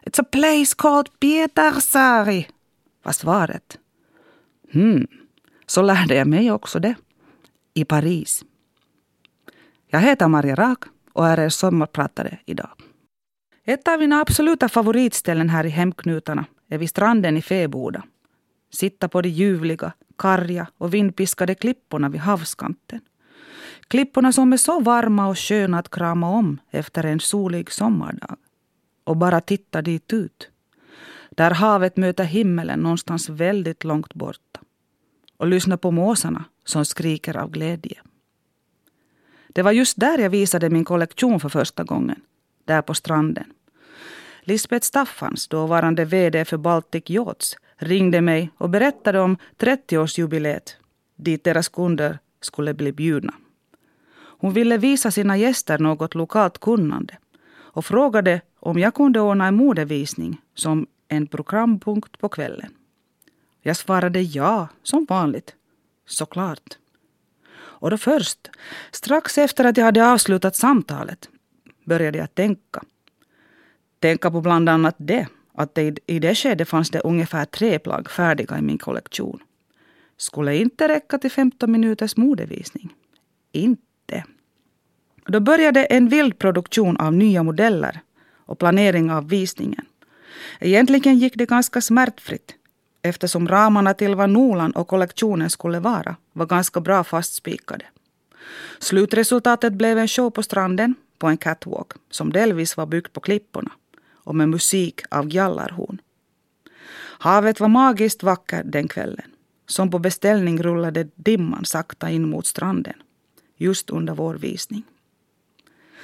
It's 0.02 0.20
a 0.20 0.24
place 0.30 0.74
called 0.76 1.20
Pietarsaari, 1.20 2.46
var 3.02 3.12
svaret. 3.12 3.78
Hmm, 4.72 5.06
så 5.66 5.82
lärde 5.82 6.14
jag 6.14 6.26
mig 6.26 6.50
också 6.50 6.78
det. 6.78 6.94
I 7.74 7.84
Paris. 7.84 8.44
Jag 9.88 10.00
heter 10.00 10.28
Maria 10.28 10.54
Rak 10.54 10.84
och 11.12 11.26
är 11.26 11.40
er 11.40 11.48
sommarpratare 11.48 12.38
idag. 12.46 12.70
Ett 13.64 13.88
av 13.88 13.98
mina 13.98 14.20
absoluta 14.20 14.68
favoritställen 14.68 15.48
här 15.48 15.66
i 15.66 15.68
hemknutarna 15.68 16.44
är 16.68 16.78
vid 16.78 16.90
stranden 16.90 17.36
i 17.36 17.42
Feboda. 17.42 18.02
Sitta 18.72 19.08
på 19.08 19.22
de 19.22 19.28
ljuvliga, 19.28 19.92
karga 20.18 20.66
och 20.78 20.94
vindpiskade 20.94 21.54
klipporna 21.54 22.08
vid 22.08 22.20
havskanten. 22.20 23.00
Klipporna 23.88 24.32
som 24.32 24.52
är 24.52 24.56
så 24.56 24.80
varma 24.80 25.28
och 25.28 25.38
sköna 25.38 25.78
att 25.78 25.90
krama 25.90 26.30
om 26.30 26.60
efter 26.70 27.04
en 27.04 27.20
solig 27.20 27.72
sommardag. 27.72 28.36
Och 29.04 29.16
bara 29.16 29.40
titta 29.40 29.82
dit 29.82 30.12
ut. 30.12 30.50
Där 31.30 31.50
havet 31.50 31.96
möter 31.96 32.24
himmelen 32.24 32.80
någonstans 32.80 33.28
väldigt 33.28 33.84
långt 33.84 34.14
borta. 34.14 34.60
Och 35.36 35.46
lyssna 35.46 35.76
på 35.76 35.90
måsarna 35.90 36.44
som 36.64 36.84
skriker 36.84 37.36
av 37.36 37.50
glädje. 37.50 37.98
Det 39.52 39.62
var 39.62 39.72
just 39.72 40.00
där 40.00 40.18
jag 40.18 40.30
visade 40.30 40.70
min 40.70 40.84
kollektion 40.84 41.40
för 41.40 41.48
första 41.48 41.84
gången. 41.84 42.20
Där 42.64 42.82
på 42.82 42.94
stranden. 42.94 43.52
Lisbeth 44.40 44.86
Staffans, 44.86 45.48
dåvarande 45.48 46.04
VD 46.04 46.44
för 46.44 46.56
Baltic 46.56 47.10
Yachts, 47.10 47.56
ringde 47.76 48.20
mig 48.20 48.50
och 48.58 48.70
berättade 48.70 49.20
om 49.20 49.36
30-årsjubileet 49.58 50.76
dit 51.16 51.44
deras 51.44 51.68
kunder 51.68 52.18
skulle 52.40 52.74
bli 52.74 52.92
bjudna. 52.92 53.34
Hon 54.40 54.52
ville 54.52 54.78
visa 54.78 55.10
sina 55.10 55.36
gäster 55.36 55.78
något 55.78 56.14
lokalt 56.14 56.58
kunnande 56.58 57.18
och 57.52 57.84
frågade 57.84 58.40
om 58.60 58.78
jag 58.78 58.94
kunde 58.94 59.20
ordna 59.20 59.46
en 59.46 59.54
modevisning 59.54 60.40
som 60.54 60.86
en 61.08 61.26
programpunkt 61.26 62.18
på 62.18 62.28
kvällen. 62.28 62.74
Jag 63.62 63.76
svarade 63.76 64.20
ja, 64.20 64.68
som 64.82 65.04
vanligt. 65.08 65.54
Såklart. 66.06 66.79
Och 67.80 67.90
då 67.90 67.98
först, 67.98 68.50
strax 68.90 69.38
efter 69.38 69.64
att 69.64 69.76
jag 69.76 69.84
hade 69.84 70.12
avslutat 70.12 70.56
samtalet, 70.56 71.28
började 71.84 72.18
jag 72.18 72.34
tänka. 72.34 72.82
Tänka 73.98 74.30
på 74.30 74.40
bland 74.40 74.68
annat 74.68 74.94
det, 74.98 75.26
att 75.54 75.74
det 75.74 75.98
i 76.06 76.18
det 76.18 76.34
skedet 76.34 76.68
fanns 76.68 76.90
det 76.90 77.00
ungefär 77.00 77.44
tre 77.44 77.78
plagg 77.78 78.10
färdiga 78.10 78.58
i 78.58 78.62
min 78.62 78.78
kollektion. 78.78 79.40
Skulle 80.16 80.56
inte 80.56 80.88
räcka 80.88 81.18
till 81.18 81.30
15 81.30 81.72
minuters 81.72 82.16
modevisning. 82.16 82.94
Inte. 83.52 84.24
Då 85.26 85.40
började 85.40 85.84
en 85.84 86.08
vild 86.08 86.38
produktion 86.38 86.96
av 86.96 87.12
nya 87.12 87.42
modeller 87.42 88.00
och 88.46 88.58
planering 88.58 89.10
av 89.10 89.28
visningen. 89.28 89.84
Egentligen 90.60 91.18
gick 91.18 91.34
det 91.36 91.46
ganska 91.46 91.80
smärtfritt 91.80 92.54
eftersom 93.02 93.48
ramarna 93.48 93.94
till 93.94 94.14
vad 94.14 94.30
Nolan 94.30 94.70
och 94.70 94.88
kollektionen 94.88 95.50
skulle 95.50 95.80
vara 95.80 96.16
var 96.32 96.46
ganska 96.46 96.80
bra 96.80 97.04
fastspikade. 97.04 97.84
Slutresultatet 98.78 99.72
blev 99.72 99.98
en 99.98 100.08
show 100.08 100.30
på 100.30 100.42
stranden 100.42 100.94
på 101.18 101.26
en 101.26 101.36
catwalk 101.36 101.92
som 102.10 102.32
delvis 102.32 102.76
var 102.76 102.86
byggd 102.86 103.12
på 103.12 103.20
klipporna 103.20 103.70
och 104.24 104.34
med 104.34 104.48
musik 104.48 105.00
av 105.10 105.28
gjallarhorn. 105.28 106.00
Havet 107.18 107.60
var 107.60 107.68
magiskt 107.68 108.22
vackert 108.22 108.66
den 108.66 108.88
kvällen. 108.88 109.30
Som 109.66 109.90
på 109.90 109.98
beställning 109.98 110.62
rullade 110.62 111.08
dimman 111.14 111.64
sakta 111.64 112.10
in 112.10 112.30
mot 112.30 112.46
stranden. 112.46 112.94
Just 113.56 113.90
under 113.90 114.14
vår 114.14 114.34
visning. 114.34 114.82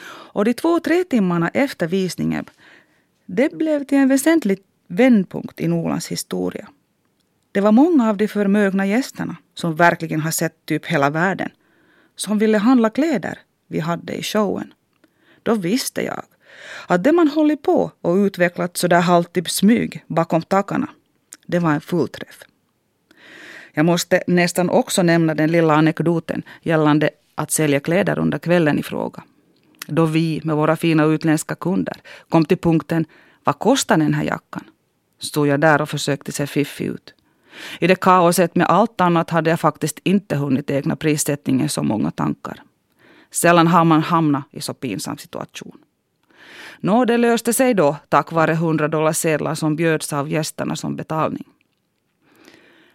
Och 0.06 0.44
de 0.44 0.54
två, 0.54 0.80
tre 0.80 1.04
timmarna 1.04 1.48
efter 1.48 1.86
visningen 1.86 2.44
det 3.26 3.52
blev 3.52 3.84
till 3.84 3.98
en 3.98 4.08
väsentlig 4.08 4.58
vändpunkt 4.86 5.60
i 5.60 5.68
Nolans 5.68 6.08
historia. 6.08 6.68
Det 7.56 7.62
var 7.62 7.72
många 7.72 8.10
av 8.10 8.16
de 8.16 8.28
förmögna 8.28 8.86
gästerna 8.86 9.36
som 9.54 9.76
verkligen 9.76 10.20
har 10.20 10.30
sett 10.30 10.66
typ 10.66 10.86
hela 10.86 11.10
världen 11.10 11.50
som 12.16 12.38
ville 12.38 12.58
handla 12.58 12.90
kläder 12.90 13.38
vi 13.66 13.80
hade 13.80 14.12
i 14.12 14.22
showen. 14.22 14.72
Då 15.42 15.54
visste 15.54 16.02
jag 16.02 16.22
att 16.86 17.04
det 17.04 17.12
man 17.12 17.28
hållit 17.28 17.62
på 17.62 17.92
och 18.00 18.14
utvecklat 18.16 18.76
sådär 18.76 19.00
halvt 19.00 19.36
i 19.36 19.44
smyg 19.44 20.04
bakom 20.06 20.42
takarna, 20.42 20.88
det 21.46 21.58
var 21.58 21.72
en 21.72 21.80
fullträff. 21.80 22.42
Jag 23.72 23.86
måste 23.86 24.22
nästan 24.26 24.70
också 24.70 25.02
nämna 25.02 25.34
den 25.34 25.52
lilla 25.52 25.75
anekdoten 25.75 26.42
gällande 26.62 27.10
att 27.34 27.50
sälja 27.50 27.80
kläder 27.80 28.18
under 28.18 28.38
kvällen 28.38 28.78
i 28.78 28.82
fråga. 28.82 29.22
Då 29.86 30.06
vi 30.06 30.40
med 30.44 30.56
våra 30.56 30.76
fina 30.76 31.04
utländska 31.04 31.54
kunder 31.54 31.96
kom 32.28 32.44
till 32.44 32.58
punkten 32.58 33.04
vad 33.44 33.58
kostar 33.58 33.96
den 33.96 34.14
här 34.14 34.25
jackan? 34.25 34.64
Stod 35.18 35.46
jag 35.46 35.60
där 35.60 35.82
och 35.82 35.88
försökte 35.88 36.32
se 36.32 36.46
fiffig 36.46 36.86
ut. 36.86 37.15
I 37.80 37.86
det 37.86 38.00
kaoset 38.00 38.54
med 38.54 38.66
allt 38.66 39.00
annat 39.00 39.30
hade 39.30 39.50
jag 39.50 39.60
faktiskt 39.60 39.98
inte 40.04 40.36
hunnit 40.36 40.70
ägna 40.70 40.96
prissättningen 40.96 41.68
så 41.68 41.82
många 41.82 42.10
tankar. 42.10 42.62
Sällan 43.30 43.66
har 43.66 43.84
man 43.84 44.02
hamnat 44.02 44.44
i 44.50 44.60
så 44.60 44.75
pinsam 44.75 45.18
situation. 45.18 45.78
Nå, 46.80 47.04
det 47.04 47.16
löste 47.16 47.52
sig 47.52 47.75
då 47.75 47.96
tack 48.08 48.32
vare 48.32 48.52
100 48.52 48.88
dollar 48.88 49.12
sedlar 49.12 49.54
som 49.54 49.76
bjöds 49.76 50.12
av 50.12 50.28
gästerna 50.28 50.76
som 50.76 50.96
betalning. 50.96 51.44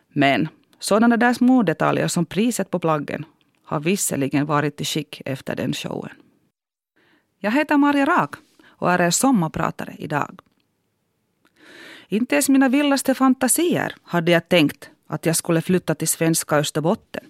Men 0.08 0.48
sådana 0.80 1.18
där 1.18 1.34
små 1.34 1.64
detaljer 1.64 2.08
som 2.08 2.26
priset 2.26 2.72
på 2.72 2.80
plaggen 2.80 3.26
har 3.64 3.80
visserligen 3.80 4.46
varit 4.46 4.82
i 4.82 4.86
skick 4.86 5.22
efter 5.26 5.56
den 5.56 5.74
showen. 5.74 6.16
Jag 7.40 7.52
heter 7.52 7.78
Maria 7.78 8.06
Rak 8.06 8.36
och 8.66 8.92
är 8.92 9.02
er 9.02 9.10
sommarpratare 9.10 9.96
idag. 9.98 10.40
Inte 12.14 12.36
ens 12.36 12.50
mina 12.50 12.70
vildaste 12.70 13.16
fantasier 13.16 13.96
hade 14.04 14.32
jag 14.32 14.50
tänkt 14.50 14.90
att 15.08 15.26
jag 15.26 15.36
skulle 15.36 15.62
flytta 15.62 15.96
till 15.96 16.08
svenska 16.08 16.58
Österbotten, 16.58 17.24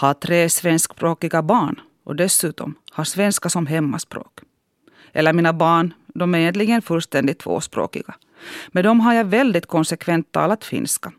ha 0.00 0.14
tre 0.14 0.48
svenskspråkiga 0.48 1.42
barn 1.42 1.80
och 2.04 2.16
dessutom 2.16 2.74
ha 2.92 3.04
svenska 3.04 3.48
som 3.48 3.66
hemmaspråk. 3.66 4.40
Eller 5.12 5.32
mina 5.32 5.52
barn 5.52 5.94
de 6.06 6.34
är 6.34 6.38
egentligen 6.38 6.82
fullständigt 6.82 7.38
tvåspråkiga. 7.38 8.14
Med 8.68 8.84
dem 8.84 9.00
har 9.00 9.14
jag 9.14 9.24
väldigt 9.24 9.66
konsekvent 9.66 10.32
talat 10.32 10.64
finska. 10.64 11.12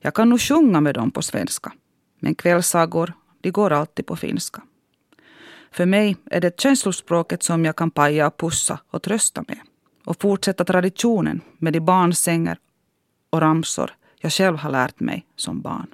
Jag 0.00 0.14
kan 0.14 0.28
nog 0.28 0.40
sjunga 0.40 0.80
med 0.80 0.94
dem 0.94 1.10
på 1.10 1.22
svenska. 1.22 1.72
Men 2.18 2.34
kvällssagor, 2.34 3.12
de 3.40 3.50
går 3.50 3.72
alltid 3.72 4.06
på 4.06 4.16
finska. 4.16 4.62
För 5.70 5.86
mig 5.86 6.16
är 6.30 6.40
det 6.40 6.60
känslospråket 6.60 7.42
som 7.42 7.64
jag 7.64 7.76
kan 7.76 7.90
paja, 7.90 8.26
och 8.26 8.36
pussa 8.36 8.78
och 8.90 9.02
trösta 9.02 9.44
med. 9.48 9.58
Och 10.10 10.20
fortsätta 10.20 10.64
traditionen 10.64 11.40
med 11.58 11.72
de 11.72 11.80
barnsänger 11.80 12.58
och 13.30 13.40
ramsor 13.40 13.90
jag 14.16 14.32
själv 14.32 14.56
har 14.56 14.70
lärt 14.70 15.00
mig 15.00 15.26
som 15.36 15.60
barn. 15.60 15.86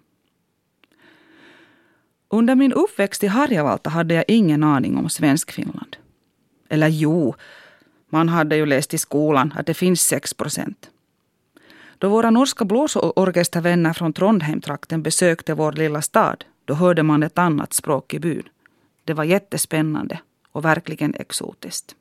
Under 2.28 2.54
min 2.54 2.72
uppväxt 2.72 3.24
i 3.24 3.26
Harjavalta 3.26 3.90
hade 3.90 4.14
jag 4.14 4.24
ingen 4.28 4.64
aning 4.64 4.96
om 4.96 5.08
Svenskfinland. 5.08 5.96
Eller 6.68 6.88
jo, 6.88 7.34
man 8.08 8.28
hade 8.28 8.56
ju 8.56 8.66
läst 8.66 8.94
i 8.94 8.98
skolan 8.98 9.54
att 9.56 9.66
det 9.66 9.74
finns 9.74 10.00
6 10.00 10.34
procent. 10.34 10.90
Då 11.98 12.08
våra 12.08 12.30
norska 12.30 12.64
blåsorkestervänner 12.64 13.92
från 13.92 14.12
Trondheimtrakten 14.12 15.02
besökte 15.02 15.54
vår 15.54 15.72
lilla 15.72 16.02
stad, 16.02 16.44
då 16.64 16.74
hörde 16.74 17.02
man 17.02 17.22
ett 17.22 17.38
annat 17.38 17.72
språk 17.72 18.14
i 18.14 18.18
byn. 18.18 18.48
Det 19.04 19.14
var 19.14 19.24
jättespännande 19.24 20.20
och 20.52 20.64
verkligen 20.64 21.14
exotiskt. 21.14 21.96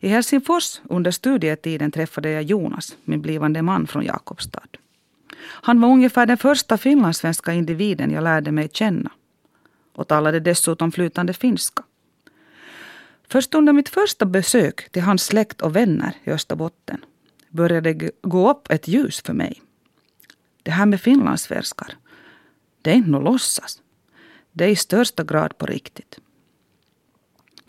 I 0.00 0.08
Helsingfors 0.08 0.80
under 0.90 1.10
studietiden 1.10 1.90
träffade 1.90 2.30
jag 2.30 2.42
Jonas, 2.42 2.96
min 3.04 3.22
blivande 3.22 3.62
man 3.62 3.86
från 3.86 4.04
Jakobstad. 4.04 4.68
Han 5.42 5.80
var 5.80 5.88
ungefär 5.88 6.26
den 6.26 6.36
första 6.36 6.78
finlandssvenska 6.78 7.52
individen 7.52 8.10
jag 8.10 8.24
lärde 8.24 8.52
mig 8.52 8.68
känna 8.72 9.10
och 9.92 10.08
talade 10.08 10.40
dessutom 10.40 10.92
flytande 10.92 11.32
finska. 11.32 11.82
Först 13.28 13.54
under 13.54 13.72
mitt 13.72 13.88
första 13.88 14.26
besök 14.26 14.92
till 14.92 15.02
hans 15.02 15.22
släkt 15.22 15.60
och 15.62 15.76
vänner 15.76 16.16
i 16.24 16.30
Österbotten 16.30 17.04
började 17.48 17.92
det 17.92 18.10
gå 18.22 18.50
upp 18.50 18.70
ett 18.70 18.88
ljus 18.88 19.20
för 19.20 19.32
mig. 19.32 19.62
Det 20.62 20.70
här 20.70 20.86
med 20.86 21.00
finlandssvenskar, 21.00 21.94
det 22.82 22.90
är 22.90 22.94
inte 22.94 23.10
något 23.10 23.24
låtsas. 23.24 23.82
Det 24.52 24.64
är 24.64 24.68
i 24.68 24.76
största 24.76 25.24
grad 25.24 25.58
på 25.58 25.66
riktigt. 25.66 26.18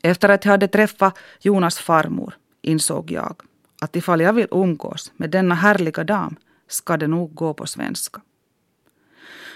Efter 0.04 0.30
att 0.30 0.46
jag 0.46 0.52
hade 0.52 0.68
träffat 0.68 1.18
Jonas 1.40 1.78
farmor 1.78 2.38
insåg 2.62 3.12
jag 3.12 3.36
att 3.82 3.96
ifall 3.96 4.22
jag 4.22 4.34
vill 4.34 4.48
umgås 4.52 5.12
med 5.18 5.30
denna 5.30 5.56
härliga 5.56 6.04
dam 6.04 6.36
ska 6.68 6.98
det 6.98 7.08
nog 7.08 7.36
gå 7.36 7.54
på 7.54 7.68
svenska. 7.68 8.22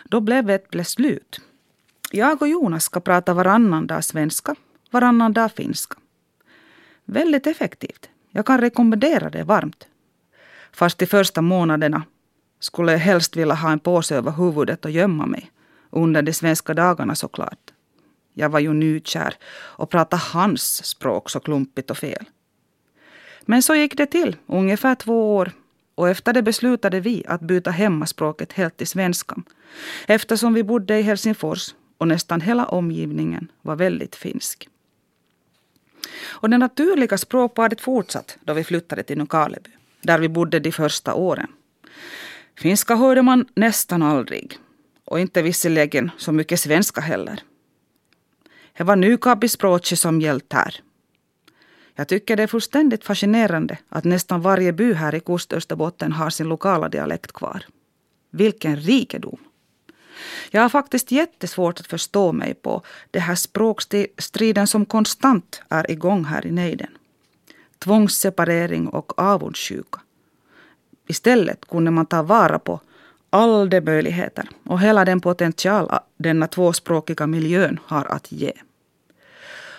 Då 0.06 0.20
blev 0.20 0.50
ett 0.50 0.70
beslut. 0.70 1.42
Jag 2.12 2.42
och 2.42 2.48
Jonas 2.48 2.84
ska 2.84 3.00
prata 3.00 3.34
varannan 3.34 3.88
dag 3.88 4.04
svenska, 4.04 4.56
varannan 4.92 5.34
dag 5.34 5.52
finska. 5.52 5.98
Väldigt 7.06 7.48
effektivt. 7.48 8.10
Jag 8.30 8.46
kan 8.46 8.62
rekommendera 8.62 9.30
det 9.30 9.44
varmt. 9.44 9.88
Fast 10.72 10.98
de 10.98 11.06
första 11.06 11.42
månaderna 11.42 12.04
skulle 12.60 12.92
jag 12.92 13.00
helst 13.00 13.36
vilja 13.36 13.56
ha 13.56 13.72
en 13.72 13.80
påse 13.80 14.16
över 14.16 14.32
huvudet 14.32 14.86
och 14.86 14.92
gömma 14.92 15.26
mig. 15.26 15.52
Under 15.90 16.22
de 16.22 16.34
svenska 16.34 16.74
dagarna 16.74 17.16
såklart. 17.16 17.72
Jag 18.34 18.50
var 18.50 18.60
ju 18.60 18.74
nykär 18.74 19.36
och 19.54 19.90
pratade 19.90 20.22
hans 20.34 20.86
språk 20.86 21.30
så 21.30 21.40
klumpigt 21.40 21.92
och 21.92 21.98
fel. 21.98 22.26
Men 23.46 23.64
så 23.64 23.76
gick 23.76 23.98
det 23.98 24.06
till, 24.06 24.36
ungefär 24.46 24.96
två 24.96 25.36
år. 25.36 25.52
Och 25.96 26.10
efter 26.10 26.34
det 26.34 26.42
beslutade 26.42 27.00
vi 27.00 27.24
att 27.28 27.42
byta 27.42 27.72
hemmaspråket 27.72 28.54
helt 28.54 28.78
till 28.78 28.88
svenska. 28.88 29.36
Eftersom 30.08 30.54
vi 30.54 30.64
bodde 30.64 31.00
i 31.00 31.02
Helsingfors 31.02 31.76
och 31.98 32.08
nästan 32.08 32.42
hela 32.42 32.66
omgivningen 32.66 33.52
var 33.62 33.76
väldigt 33.76 34.16
finsk. 34.16 34.70
Och 36.24 36.50
det 36.50 36.58
naturliga 36.58 37.18
språkbadet 37.18 37.82
fortsatte 37.82 38.34
då 38.42 38.54
vi 38.54 38.64
flyttade 38.64 39.04
till 39.04 39.18
Nykarleby, 39.18 39.70
där 40.02 40.20
vi 40.20 40.30
bodde 40.30 40.60
de 40.60 40.72
första 40.72 41.14
åren. 41.14 41.48
Finska 42.58 42.96
hörde 42.96 43.22
man 43.22 43.46
nästan 43.56 44.02
aldrig. 44.02 44.58
Och 45.06 45.20
inte 45.20 45.42
visserligen 45.42 46.12
så 46.18 46.32
mycket 46.32 46.60
svenska 46.60 47.02
heller. 47.02 47.40
Det 48.78 48.84
var 48.84 48.96
nykabispråket 48.96 50.00
som 50.00 50.22
gällt 50.22 50.54
här. 50.54 50.76
Jag 51.96 52.08
tycker 52.08 52.36
det 52.36 52.44
är 52.44 52.48
fullständigt 52.48 53.04
fascinerande 53.04 53.78
att 53.90 54.04
nästan 54.04 54.42
varje 54.42 54.74
by 54.74 54.94
här 54.94 55.16
i 55.16 55.20
Kustösterbotten 55.20 56.12
har 56.12 56.30
sin 56.30 56.48
lokala 56.48 56.90
dialekt 56.90 57.32
kvar. 57.32 57.66
Vilken 58.32 58.76
rikedom! 58.76 59.38
Jag 60.52 60.62
har 60.62 60.70
faktiskt 60.70 61.12
jättesvårt 61.12 61.80
att 61.80 61.88
förstå 61.88 62.32
mig 62.32 62.54
på 62.54 62.82
den 63.12 63.22
här 63.22 63.36
språkstriden 63.36 64.68
som 64.68 64.86
konstant 64.86 65.62
är 65.70 65.92
igång 65.92 66.26
här 66.26 66.46
i 66.46 66.52
nejden. 66.52 66.98
Tvångsseparering 67.80 68.88
och 68.88 69.20
avundsjuka. 69.20 70.00
Istället 71.08 71.66
kunde 71.66 71.92
man 71.92 72.06
ta 72.06 72.24
vara 72.24 72.60
på 72.60 72.80
alla 73.32 73.66
de 73.66 73.82
möjligheter 73.82 74.50
och 74.66 74.80
hela 74.80 75.06
den 75.06 75.22
potential 75.22 76.00
denna 76.18 76.48
tvåspråkiga 76.48 77.28
miljön 77.28 77.80
har 77.86 78.06
att 78.06 78.32
ge. 78.32 78.54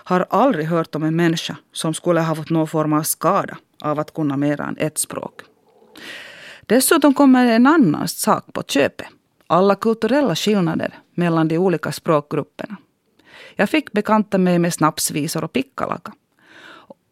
Har 0.05 0.27
aldrig 0.31 0.67
hört 0.67 0.95
om 0.95 1.03
en 1.03 1.17
människa 1.17 1.57
som 1.73 1.95
skulle 1.95 2.21
ha 2.21 2.35
fått 2.35 2.51
någon 2.51 2.69
form 2.69 2.93
av 2.93 3.03
skada 3.03 3.57
av 3.81 3.99
att 3.99 4.15
kunna 4.15 4.37
mer 4.37 4.61
än 4.61 4.77
ett 4.79 4.99
språk. 4.99 5.41
Dessutom 6.67 7.15
kommer 7.15 7.47
en 7.47 7.67
annan 7.67 8.09
sak 8.09 8.53
på 8.53 8.63
köpet. 8.63 9.07
Alla 9.47 9.75
kulturella 9.75 10.35
skillnader 10.35 10.99
mellan 11.15 11.49
de 11.49 11.59
olika 11.59 11.93
språkgrupperna. 11.93 12.77
Jag 13.57 13.71
fick 13.71 13.93
bekanta 13.93 14.39
mig 14.39 14.59
med 14.59 14.75
snapsvisor 14.75 15.45
och 15.45 15.53
pikkalaka 15.53 16.13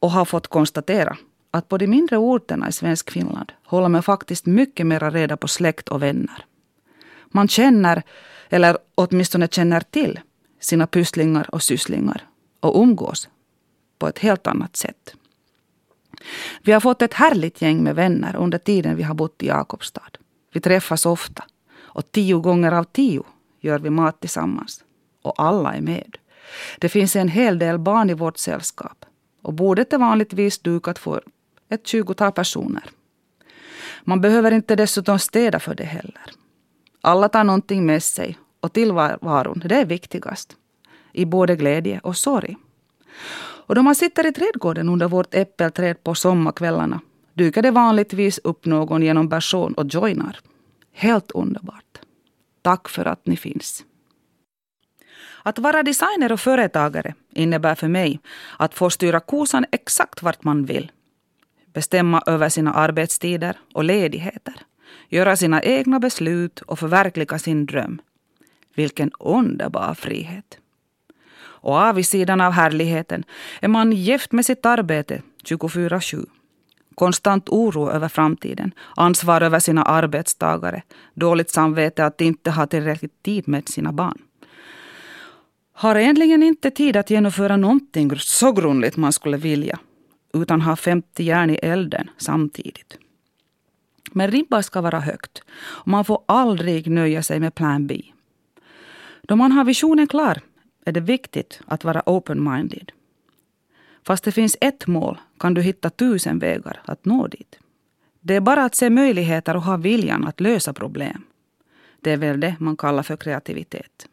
och 0.01 0.11
har 0.11 0.25
fått 0.25 0.47
konstatera 0.47 1.17
att 1.51 1.69
på 1.69 1.79
de 1.79 1.87
mindre 1.87 2.17
orterna 2.17 2.69
i 2.69 2.73
svensk 2.73 3.11
Finland 3.11 3.53
håller 3.65 3.89
man 3.89 4.03
faktiskt 4.03 4.47
mycket 4.47 4.87
mera 4.87 5.11
reda 5.11 5.37
på 5.37 5.49
släkt 5.49 5.89
och 5.89 6.03
vänner. 6.03 6.45
Man 7.29 7.49
känner, 7.49 8.03
eller 8.49 8.79
åtminstone 8.95 9.49
känner 9.49 9.81
till, 9.81 10.21
sina 10.61 10.87
pysslingar 10.87 11.55
och 11.55 11.63
sysslingar 11.63 12.23
och 12.61 12.83
umgås 12.83 13.29
på 13.99 14.09
ett 14.09 14.19
helt 14.19 14.47
annat 14.47 14.77
sätt. 14.77 15.15
Vi 16.63 16.73
har 16.73 16.81
fått 16.81 17.03
ett 17.03 17.15
härligt 17.15 17.63
gäng 17.63 17.83
med 17.83 17.95
vänner 17.95 18.37
under 18.37 18.59
tiden 18.59 18.97
vi 18.97 19.03
har 19.03 19.15
bott 19.15 19.43
i 19.43 19.47
Jakobstad. 19.47 20.11
Vi 20.53 20.61
träffas 20.61 21.07
ofta 21.07 21.45
och 21.77 22.13
tio 22.13 22.39
gånger 22.39 22.73
av 22.73 22.85
tio 22.85 23.23
gör 23.61 23.79
vi 23.79 23.91
mat 23.91 24.21
tillsammans. 24.21 24.85
Och 25.23 25.43
alla 25.43 25.75
är 25.75 25.81
med. 25.81 26.17
Det 26.79 26.89
finns 26.89 27.17
en 27.17 27.29
hel 27.29 27.59
del 27.59 27.79
barn 27.79 28.11
i 28.11 28.15
vårt 28.15 28.39
sällskap 28.39 29.05
och 29.43 29.55
bordet 29.55 29.93
är 29.93 29.99
vanligtvis 29.99 30.59
dukat 30.59 30.99
för 30.99 31.23
ett 31.71 31.87
tjugotal 31.87 32.33
personer. 32.33 32.85
Man 34.05 34.21
behöver 34.21 34.53
inte 34.53 34.77
dessutom 34.77 35.19
städa 35.19 35.61
för 35.61 35.75
det 35.75 35.85
heller. 35.85 36.31
Alla 37.01 37.29
tar 37.29 37.45
någonting 37.45 37.87
med 37.87 38.03
sig 38.03 38.39
och 38.61 38.73
tillvaron, 38.73 39.63
det 39.65 39.75
är 39.75 39.85
viktigast. 39.85 40.57
I 41.13 41.25
både 41.25 41.57
glädje 41.57 42.01
och 42.03 42.17
sorg. 42.17 42.57
Och 43.67 43.75
då 43.75 43.83
man 43.83 43.95
sitter 43.95 44.27
i 44.27 44.33
trädgården 44.33 44.89
under 44.89 45.09
vårt 45.09 45.35
äppelträd 45.35 46.05
på 46.05 46.15
sommarkvällarna 46.15 47.01
dyker 47.35 47.63
det 47.63 47.71
vanligtvis 47.71 48.39
upp 48.45 48.65
någon 48.65 49.03
genom 49.03 49.31
person 49.31 49.75
och 49.75 49.87
joinar. 49.87 50.39
Helt 50.93 51.31
underbart. 51.31 51.99
Tack 52.63 52.89
för 52.89 53.05
att 53.05 53.27
ni 53.27 53.37
finns. 53.37 53.85
Att 55.43 55.59
vara 55.59 55.83
designer 55.83 56.33
och 56.33 56.41
företagare 56.41 57.15
innebär 57.35 57.75
för 57.75 57.89
mig 57.89 58.21
att 58.59 58.75
få 58.75 58.91
styra 58.91 59.21
kosan 59.21 59.67
exakt 59.73 60.23
vart 60.23 60.45
man 60.45 60.65
vill 60.65 60.93
bestämma 61.73 62.23
över 62.27 62.49
sina 62.49 62.73
arbetstider 62.73 63.59
och 63.75 63.85
ledigheter, 63.85 64.55
göra 65.09 65.37
sina 65.37 65.63
egna 65.63 66.01
beslut 66.01 66.61
och 66.61 66.79
förverkliga 66.79 67.39
sin 67.39 67.67
dröm. 67.67 68.01
Vilken 68.75 69.11
underbar 69.19 69.95
frihet! 69.95 70.59
Och 71.63 71.75
avsidan 71.75 72.41
av 72.41 72.53
härligheten 72.53 73.25
är 73.61 73.69
man 73.69 73.93
gift 73.93 74.33
med 74.33 74.47
sitt 74.47 74.67
arbete 74.67 75.23
24-7. 75.45 76.27
Konstant 76.95 77.49
oro 77.49 77.91
över 77.91 78.09
framtiden, 78.09 78.73
ansvar 78.97 79.41
över 79.41 79.59
sina 79.59 79.83
arbetstagare, 79.83 80.83
dåligt 81.15 81.51
samvete 81.51 82.07
att 82.07 82.21
inte 82.21 82.51
ha 82.51 82.67
tillräckligt 82.67 83.23
tid 83.23 83.49
med 83.49 83.69
sina 83.69 83.93
barn. 83.93 84.19
Har 85.73 85.97
egentligen 85.97 86.43
inte 86.43 86.71
tid 86.71 86.97
att 86.97 87.11
genomföra 87.11 87.57
någonting 87.57 88.19
så 88.19 88.53
grundligt 88.53 88.97
man 88.97 89.13
skulle 89.13 89.37
vilja 89.37 89.79
utan 90.33 90.61
ha 90.61 90.77
50 90.77 91.23
järn 91.23 91.51
i 91.51 91.55
elden 91.55 92.11
samtidigt. 92.17 92.99
Men 94.13 94.31
ribban 94.31 94.63
ska 94.63 94.81
vara 94.81 95.01
högt 95.01 95.43
och 95.61 95.89
man 95.89 96.05
får 96.05 96.23
aldrig 96.27 96.91
nöja 96.91 97.23
sig 97.23 97.41
med 97.41 97.55
plan 97.55 97.87
B. 97.87 98.03
Då 99.23 99.37
man 99.37 99.53
har 99.53 99.65
visionen 99.65 100.07
klar 100.07 100.41
är 100.85 100.93
det 100.93 101.01
viktigt 101.01 101.61
att 101.67 101.85
vara 101.85 102.03
open-minded. 102.07 102.91
Fast 104.03 104.25
det 104.25 104.33
finns 104.33 104.57
ett 104.61 104.87
mål 104.87 105.19
kan 105.39 105.55
du 105.55 105.63
hitta 105.63 105.91
tusen 105.91 106.39
vägar 106.39 106.81
att 106.85 107.05
nå 107.05 107.27
dit. 107.27 107.59
Det 108.21 108.37
är 108.37 108.41
bara 108.41 108.65
att 108.65 108.75
se 108.75 108.91
möjligheter 108.91 109.57
och 109.57 109.63
ha 109.63 109.77
viljan 109.77 110.27
att 110.27 110.41
lösa 110.41 110.73
problem. 110.73 111.25
Det 112.01 112.11
är 112.11 112.17
väl 112.17 112.41
det 112.41 112.57
man 112.59 112.77
kallar 112.77 113.03
för 113.03 113.17
kreativitet. 113.17 114.07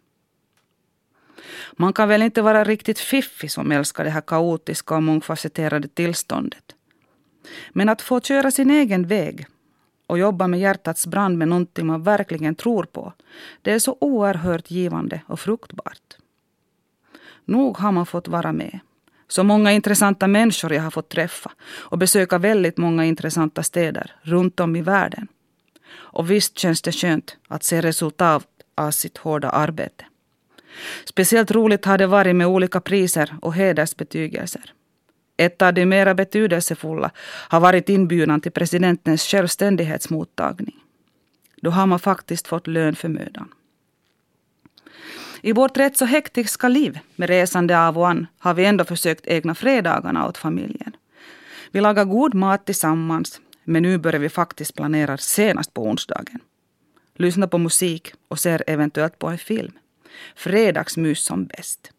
Man 1.74 1.94
kan 1.94 2.10
väl 2.10 2.22
inte 2.22 2.42
vara 2.42 2.64
riktigt 2.64 3.00
fiffig 3.00 3.52
som 3.52 3.72
älskar 3.72 4.04
det 4.04 4.10
här 4.10 4.22
kaotiska 4.22 4.96
och 4.96 5.04
mångfacetterade 5.04 5.88
tillståndet. 5.88 6.76
Men 7.70 7.90
att 7.90 8.02
få 8.02 8.22
köra 8.22 8.52
sin 8.52 8.72
egen 8.72 9.08
väg 9.08 9.48
och 10.08 10.20
jobba 10.20 10.48
med 10.48 10.60
hjärtats 10.60 11.08
brand 11.08 11.38
med 11.38 11.48
någonting 11.48 11.86
man 11.86 12.04
verkligen 12.04 12.56
tror 12.56 12.84
på, 12.84 13.14
det 13.62 13.72
är 13.72 13.80
så 13.80 13.98
oerhört 14.02 14.72
givande 14.72 15.22
och 15.28 15.40
fruktbart. 15.40 16.18
Nog 17.46 17.78
har 17.78 17.92
man 17.92 18.06
fått 18.06 18.28
vara 18.28 18.52
med. 18.52 18.80
Så 19.28 19.44
många 19.44 19.72
intressanta 19.72 20.28
människor 20.28 20.74
jag 20.74 20.84
har 20.84 20.92
fått 20.92 21.10
träffa 21.10 21.52
och 21.62 21.98
besöka 21.98 22.38
väldigt 22.38 22.78
många 22.78 23.06
intressanta 23.06 23.64
städer 23.64 24.16
runt 24.22 24.60
om 24.60 24.76
i 24.76 24.82
världen. 24.82 25.28
Och 25.90 26.32
visst 26.32 26.58
känns 26.58 26.82
det 26.82 26.92
skönt 26.92 27.38
att 27.48 27.64
se 27.64 27.82
resultat 27.82 28.48
av 28.76 28.92
sitt 28.92 29.18
hårda 29.18 29.50
arbete. 29.50 30.06
Speciellt 31.06 31.52
roligt 31.52 31.86
har 31.86 31.98
det 31.98 32.08
varit 32.08 32.36
med 32.36 32.48
olika 32.48 32.80
priser 32.80 33.36
och 33.42 33.54
hedersbetygelser. 33.54 34.74
Ett 35.38 35.62
av 35.62 35.74
de 35.74 35.86
mera 35.86 36.14
betydelsefulla 36.14 37.12
har 37.50 37.60
varit 37.60 37.90
inbjudan 37.90 38.42
till 38.42 38.52
presidentens 38.52 39.24
självständighetsmottagning. 39.24 40.76
Då 41.62 41.70
har 41.70 41.86
man 41.86 42.00
faktiskt 42.00 42.48
fått 42.48 42.68
lön 42.68 42.96
för 42.96 43.10
mödan. 43.10 43.48
I 45.42 45.52
vårt 45.52 45.78
rätt 45.78 45.98
så 45.98 46.06
hektiska 46.06 46.68
liv 46.68 47.00
med 47.16 47.30
resande 47.30 47.80
av 47.80 47.98
och 47.98 48.08
an 48.08 48.28
har 48.40 48.54
vi 48.54 48.66
ändå 48.66 48.86
försökt 48.86 49.28
ägna 49.28 49.56
fredagarna 49.56 50.28
åt 50.28 50.38
familjen. 50.38 50.96
Vi 51.72 51.82
lagar 51.82 52.06
god 52.06 52.34
mat 52.34 52.66
tillsammans, 52.66 53.42
men 53.64 53.84
nu 53.84 53.98
börjar 53.98 54.20
vi 54.20 54.30
faktiskt 54.30 54.76
planera 54.76 55.18
senast 55.18 55.74
på 55.74 55.84
onsdagen. 55.84 56.40
Lyssna 57.16 57.48
på 57.48 57.58
musik 57.58 58.14
och 58.28 58.40
ser 58.40 58.64
eventuellt 58.68 59.20
på 59.20 59.28
en 59.28 59.38
film. 59.38 59.72
Fredagsmys 60.36 61.26
som 61.26 61.46
bäst. 61.46 61.92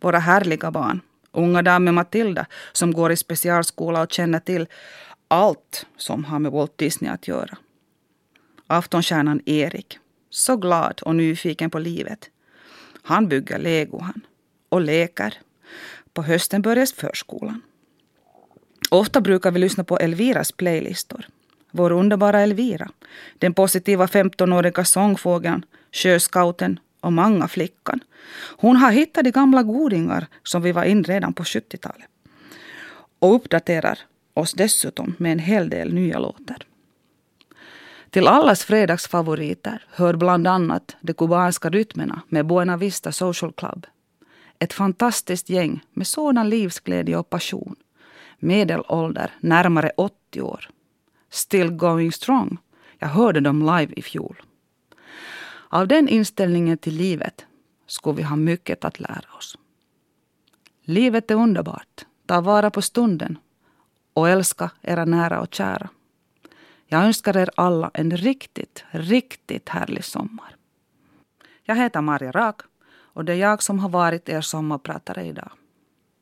Våra 0.00 0.18
härliga 0.18 0.70
barn, 0.70 1.00
unga 1.32 1.62
damen 1.62 1.94
Matilda 1.94 2.46
som 2.72 2.92
går 2.92 3.12
i 3.12 3.16
specialskola 3.16 4.02
och 4.02 4.12
känner 4.12 4.40
till 4.40 4.66
allt 5.28 5.86
som 5.96 6.24
har 6.24 6.38
med 6.38 6.52
Walt 6.52 6.78
Disney 6.78 7.10
att 7.10 7.28
göra. 7.28 7.58
Aftonstjärnan 8.66 9.40
Erik, 9.46 9.98
så 10.30 10.56
glad 10.56 11.00
och 11.02 11.16
nyfiken 11.16 11.70
på 11.70 11.78
livet. 11.78 12.30
Han 13.02 13.28
bygger 13.28 13.58
lego 13.58 13.98
han. 13.98 14.20
Och 14.68 14.80
leker. 14.80 15.34
På 16.12 16.22
hösten 16.22 16.62
börjar 16.62 16.86
förskolan. 16.86 17.62
Ofta 18.90 19.20
brukar 19.20 19.50
vi 19.50 19.58
lyssna 19.58 19.84
på 19.84 19.98
Elviras 19.98 20.52
playlistor. 20.52 21.26
Vår 21.70 21.92
underbara 21.92 22.40
Elvira, 22.40 22.90
den 23.38 23.54
positiva 23.54 24.06
15-åriga 24.06 24.84
sångfågeln, 24.84 25.64
sjöscouten 25.92 26.80
och 27.00 27.12
många 27.12 27.48
flickan. 27.48 28.00
Hon 28.56 28.76
har 28.76 28.90
hittat 28.90 29.24
de 29.24 29.30
gamla 29.30 29.62
godingar 29.62 30.26
som 30.42 30.62
vi 30.62 30.72
var 30.72 30.84
in 30.84 31.04
redan 31.04 31.34
på 31.34 31.42
70-talet. 31.42 32.08
Och 33.18 33.34
uppdaterar 33.34 33.98
oss 34.34 34.52
dessutom 34.52 35.14
med 35.18 35.32
en 35.32 35.38
hel 35.38 35.70
del 35.70 35.94
nya 35.94 36.18
låtar. 36.18 36.66
Till 38.10 38.26
allas 38.26 38.64
fredagsfavoriter 38.64 39.84
hör 39.90 40.14
bland 40.14 40.46
annat 40.46 40.96
de 41.00 41.12
kubanska 41.12 41.70
rytmerna 41.70 42.22
med 42.28 42.46
Buena 42.46 42.76
Vista 42.76 43.12
Social 43.12 43.52
Club. 43.52 43.86
Ett 44.58 44.72
fantastiskt 44.72 45.48
gäng 45.48 45.80
med 45.92 46.06
sådan 46.06 46.48
livsglädje 46.48 47.16
och 47.16 47.30
passion. 47.30 47.76
Medelålder 48.38 49.30
närmare 49.40 49.90
80 49.96 50.42
år. 50.42 50.68
Still 51.30 51.70
going 51.70 52.12
strong. 52.12 52.58
Jag 52.98 53.08
hörde 53.08 53.40
dem 53.40 53.60
live 53.60 53.92
i 53.96 54.02
fjol. 54.02 54.42
Av 55.72 55.88
den 55.88 56.08
inställningen 56.08 56.78
till 56.78 56.94
livet 56.94 57.46
skulle 57.86 58.16
vi 58.16 58.22
ha 58.22 58.36
mycket 58.36 58.84
att 58.84 59.00
lära 59.00 59.36
oss. 59.38 59.58
Livet 60.82 61.30
är 61.30 61.34
underbart. 61.34 62.06
Ta 62.26 62.40
vara 62.40 62.70
på 62.70 62.82
stunden 62.82 63.38
och 64.12 64.28
älska 64.28 64.70
era 64.82 65.04
nära 65.04 65.40
och 65.40 65.54
kära. 65.54 65.88
Jag 66.86 67.04
önskar 67.04 67.36
er 67.36 67.50
alla 67.56 67.90
en 67.94 68.16
riktigt, 68.16 68.84
riktigt 68.90 69.68
härlig 69.68 70.04
sommar. 70.04 70.56
Jag 71.62 71.76
heter 71.76 72.00
Maria 72.00 72.32
Rak 72.32 72.60
och 72.88 73.24
det 73.24 73.32
är 73.32 73.36
jag 73.36 73.62
som 73.62 73.78
har 73.78 73.88
varit 73.88 74.28
er 74.28 74.40
sommarpratare 74.40 75.24
idag. 75.24 75.50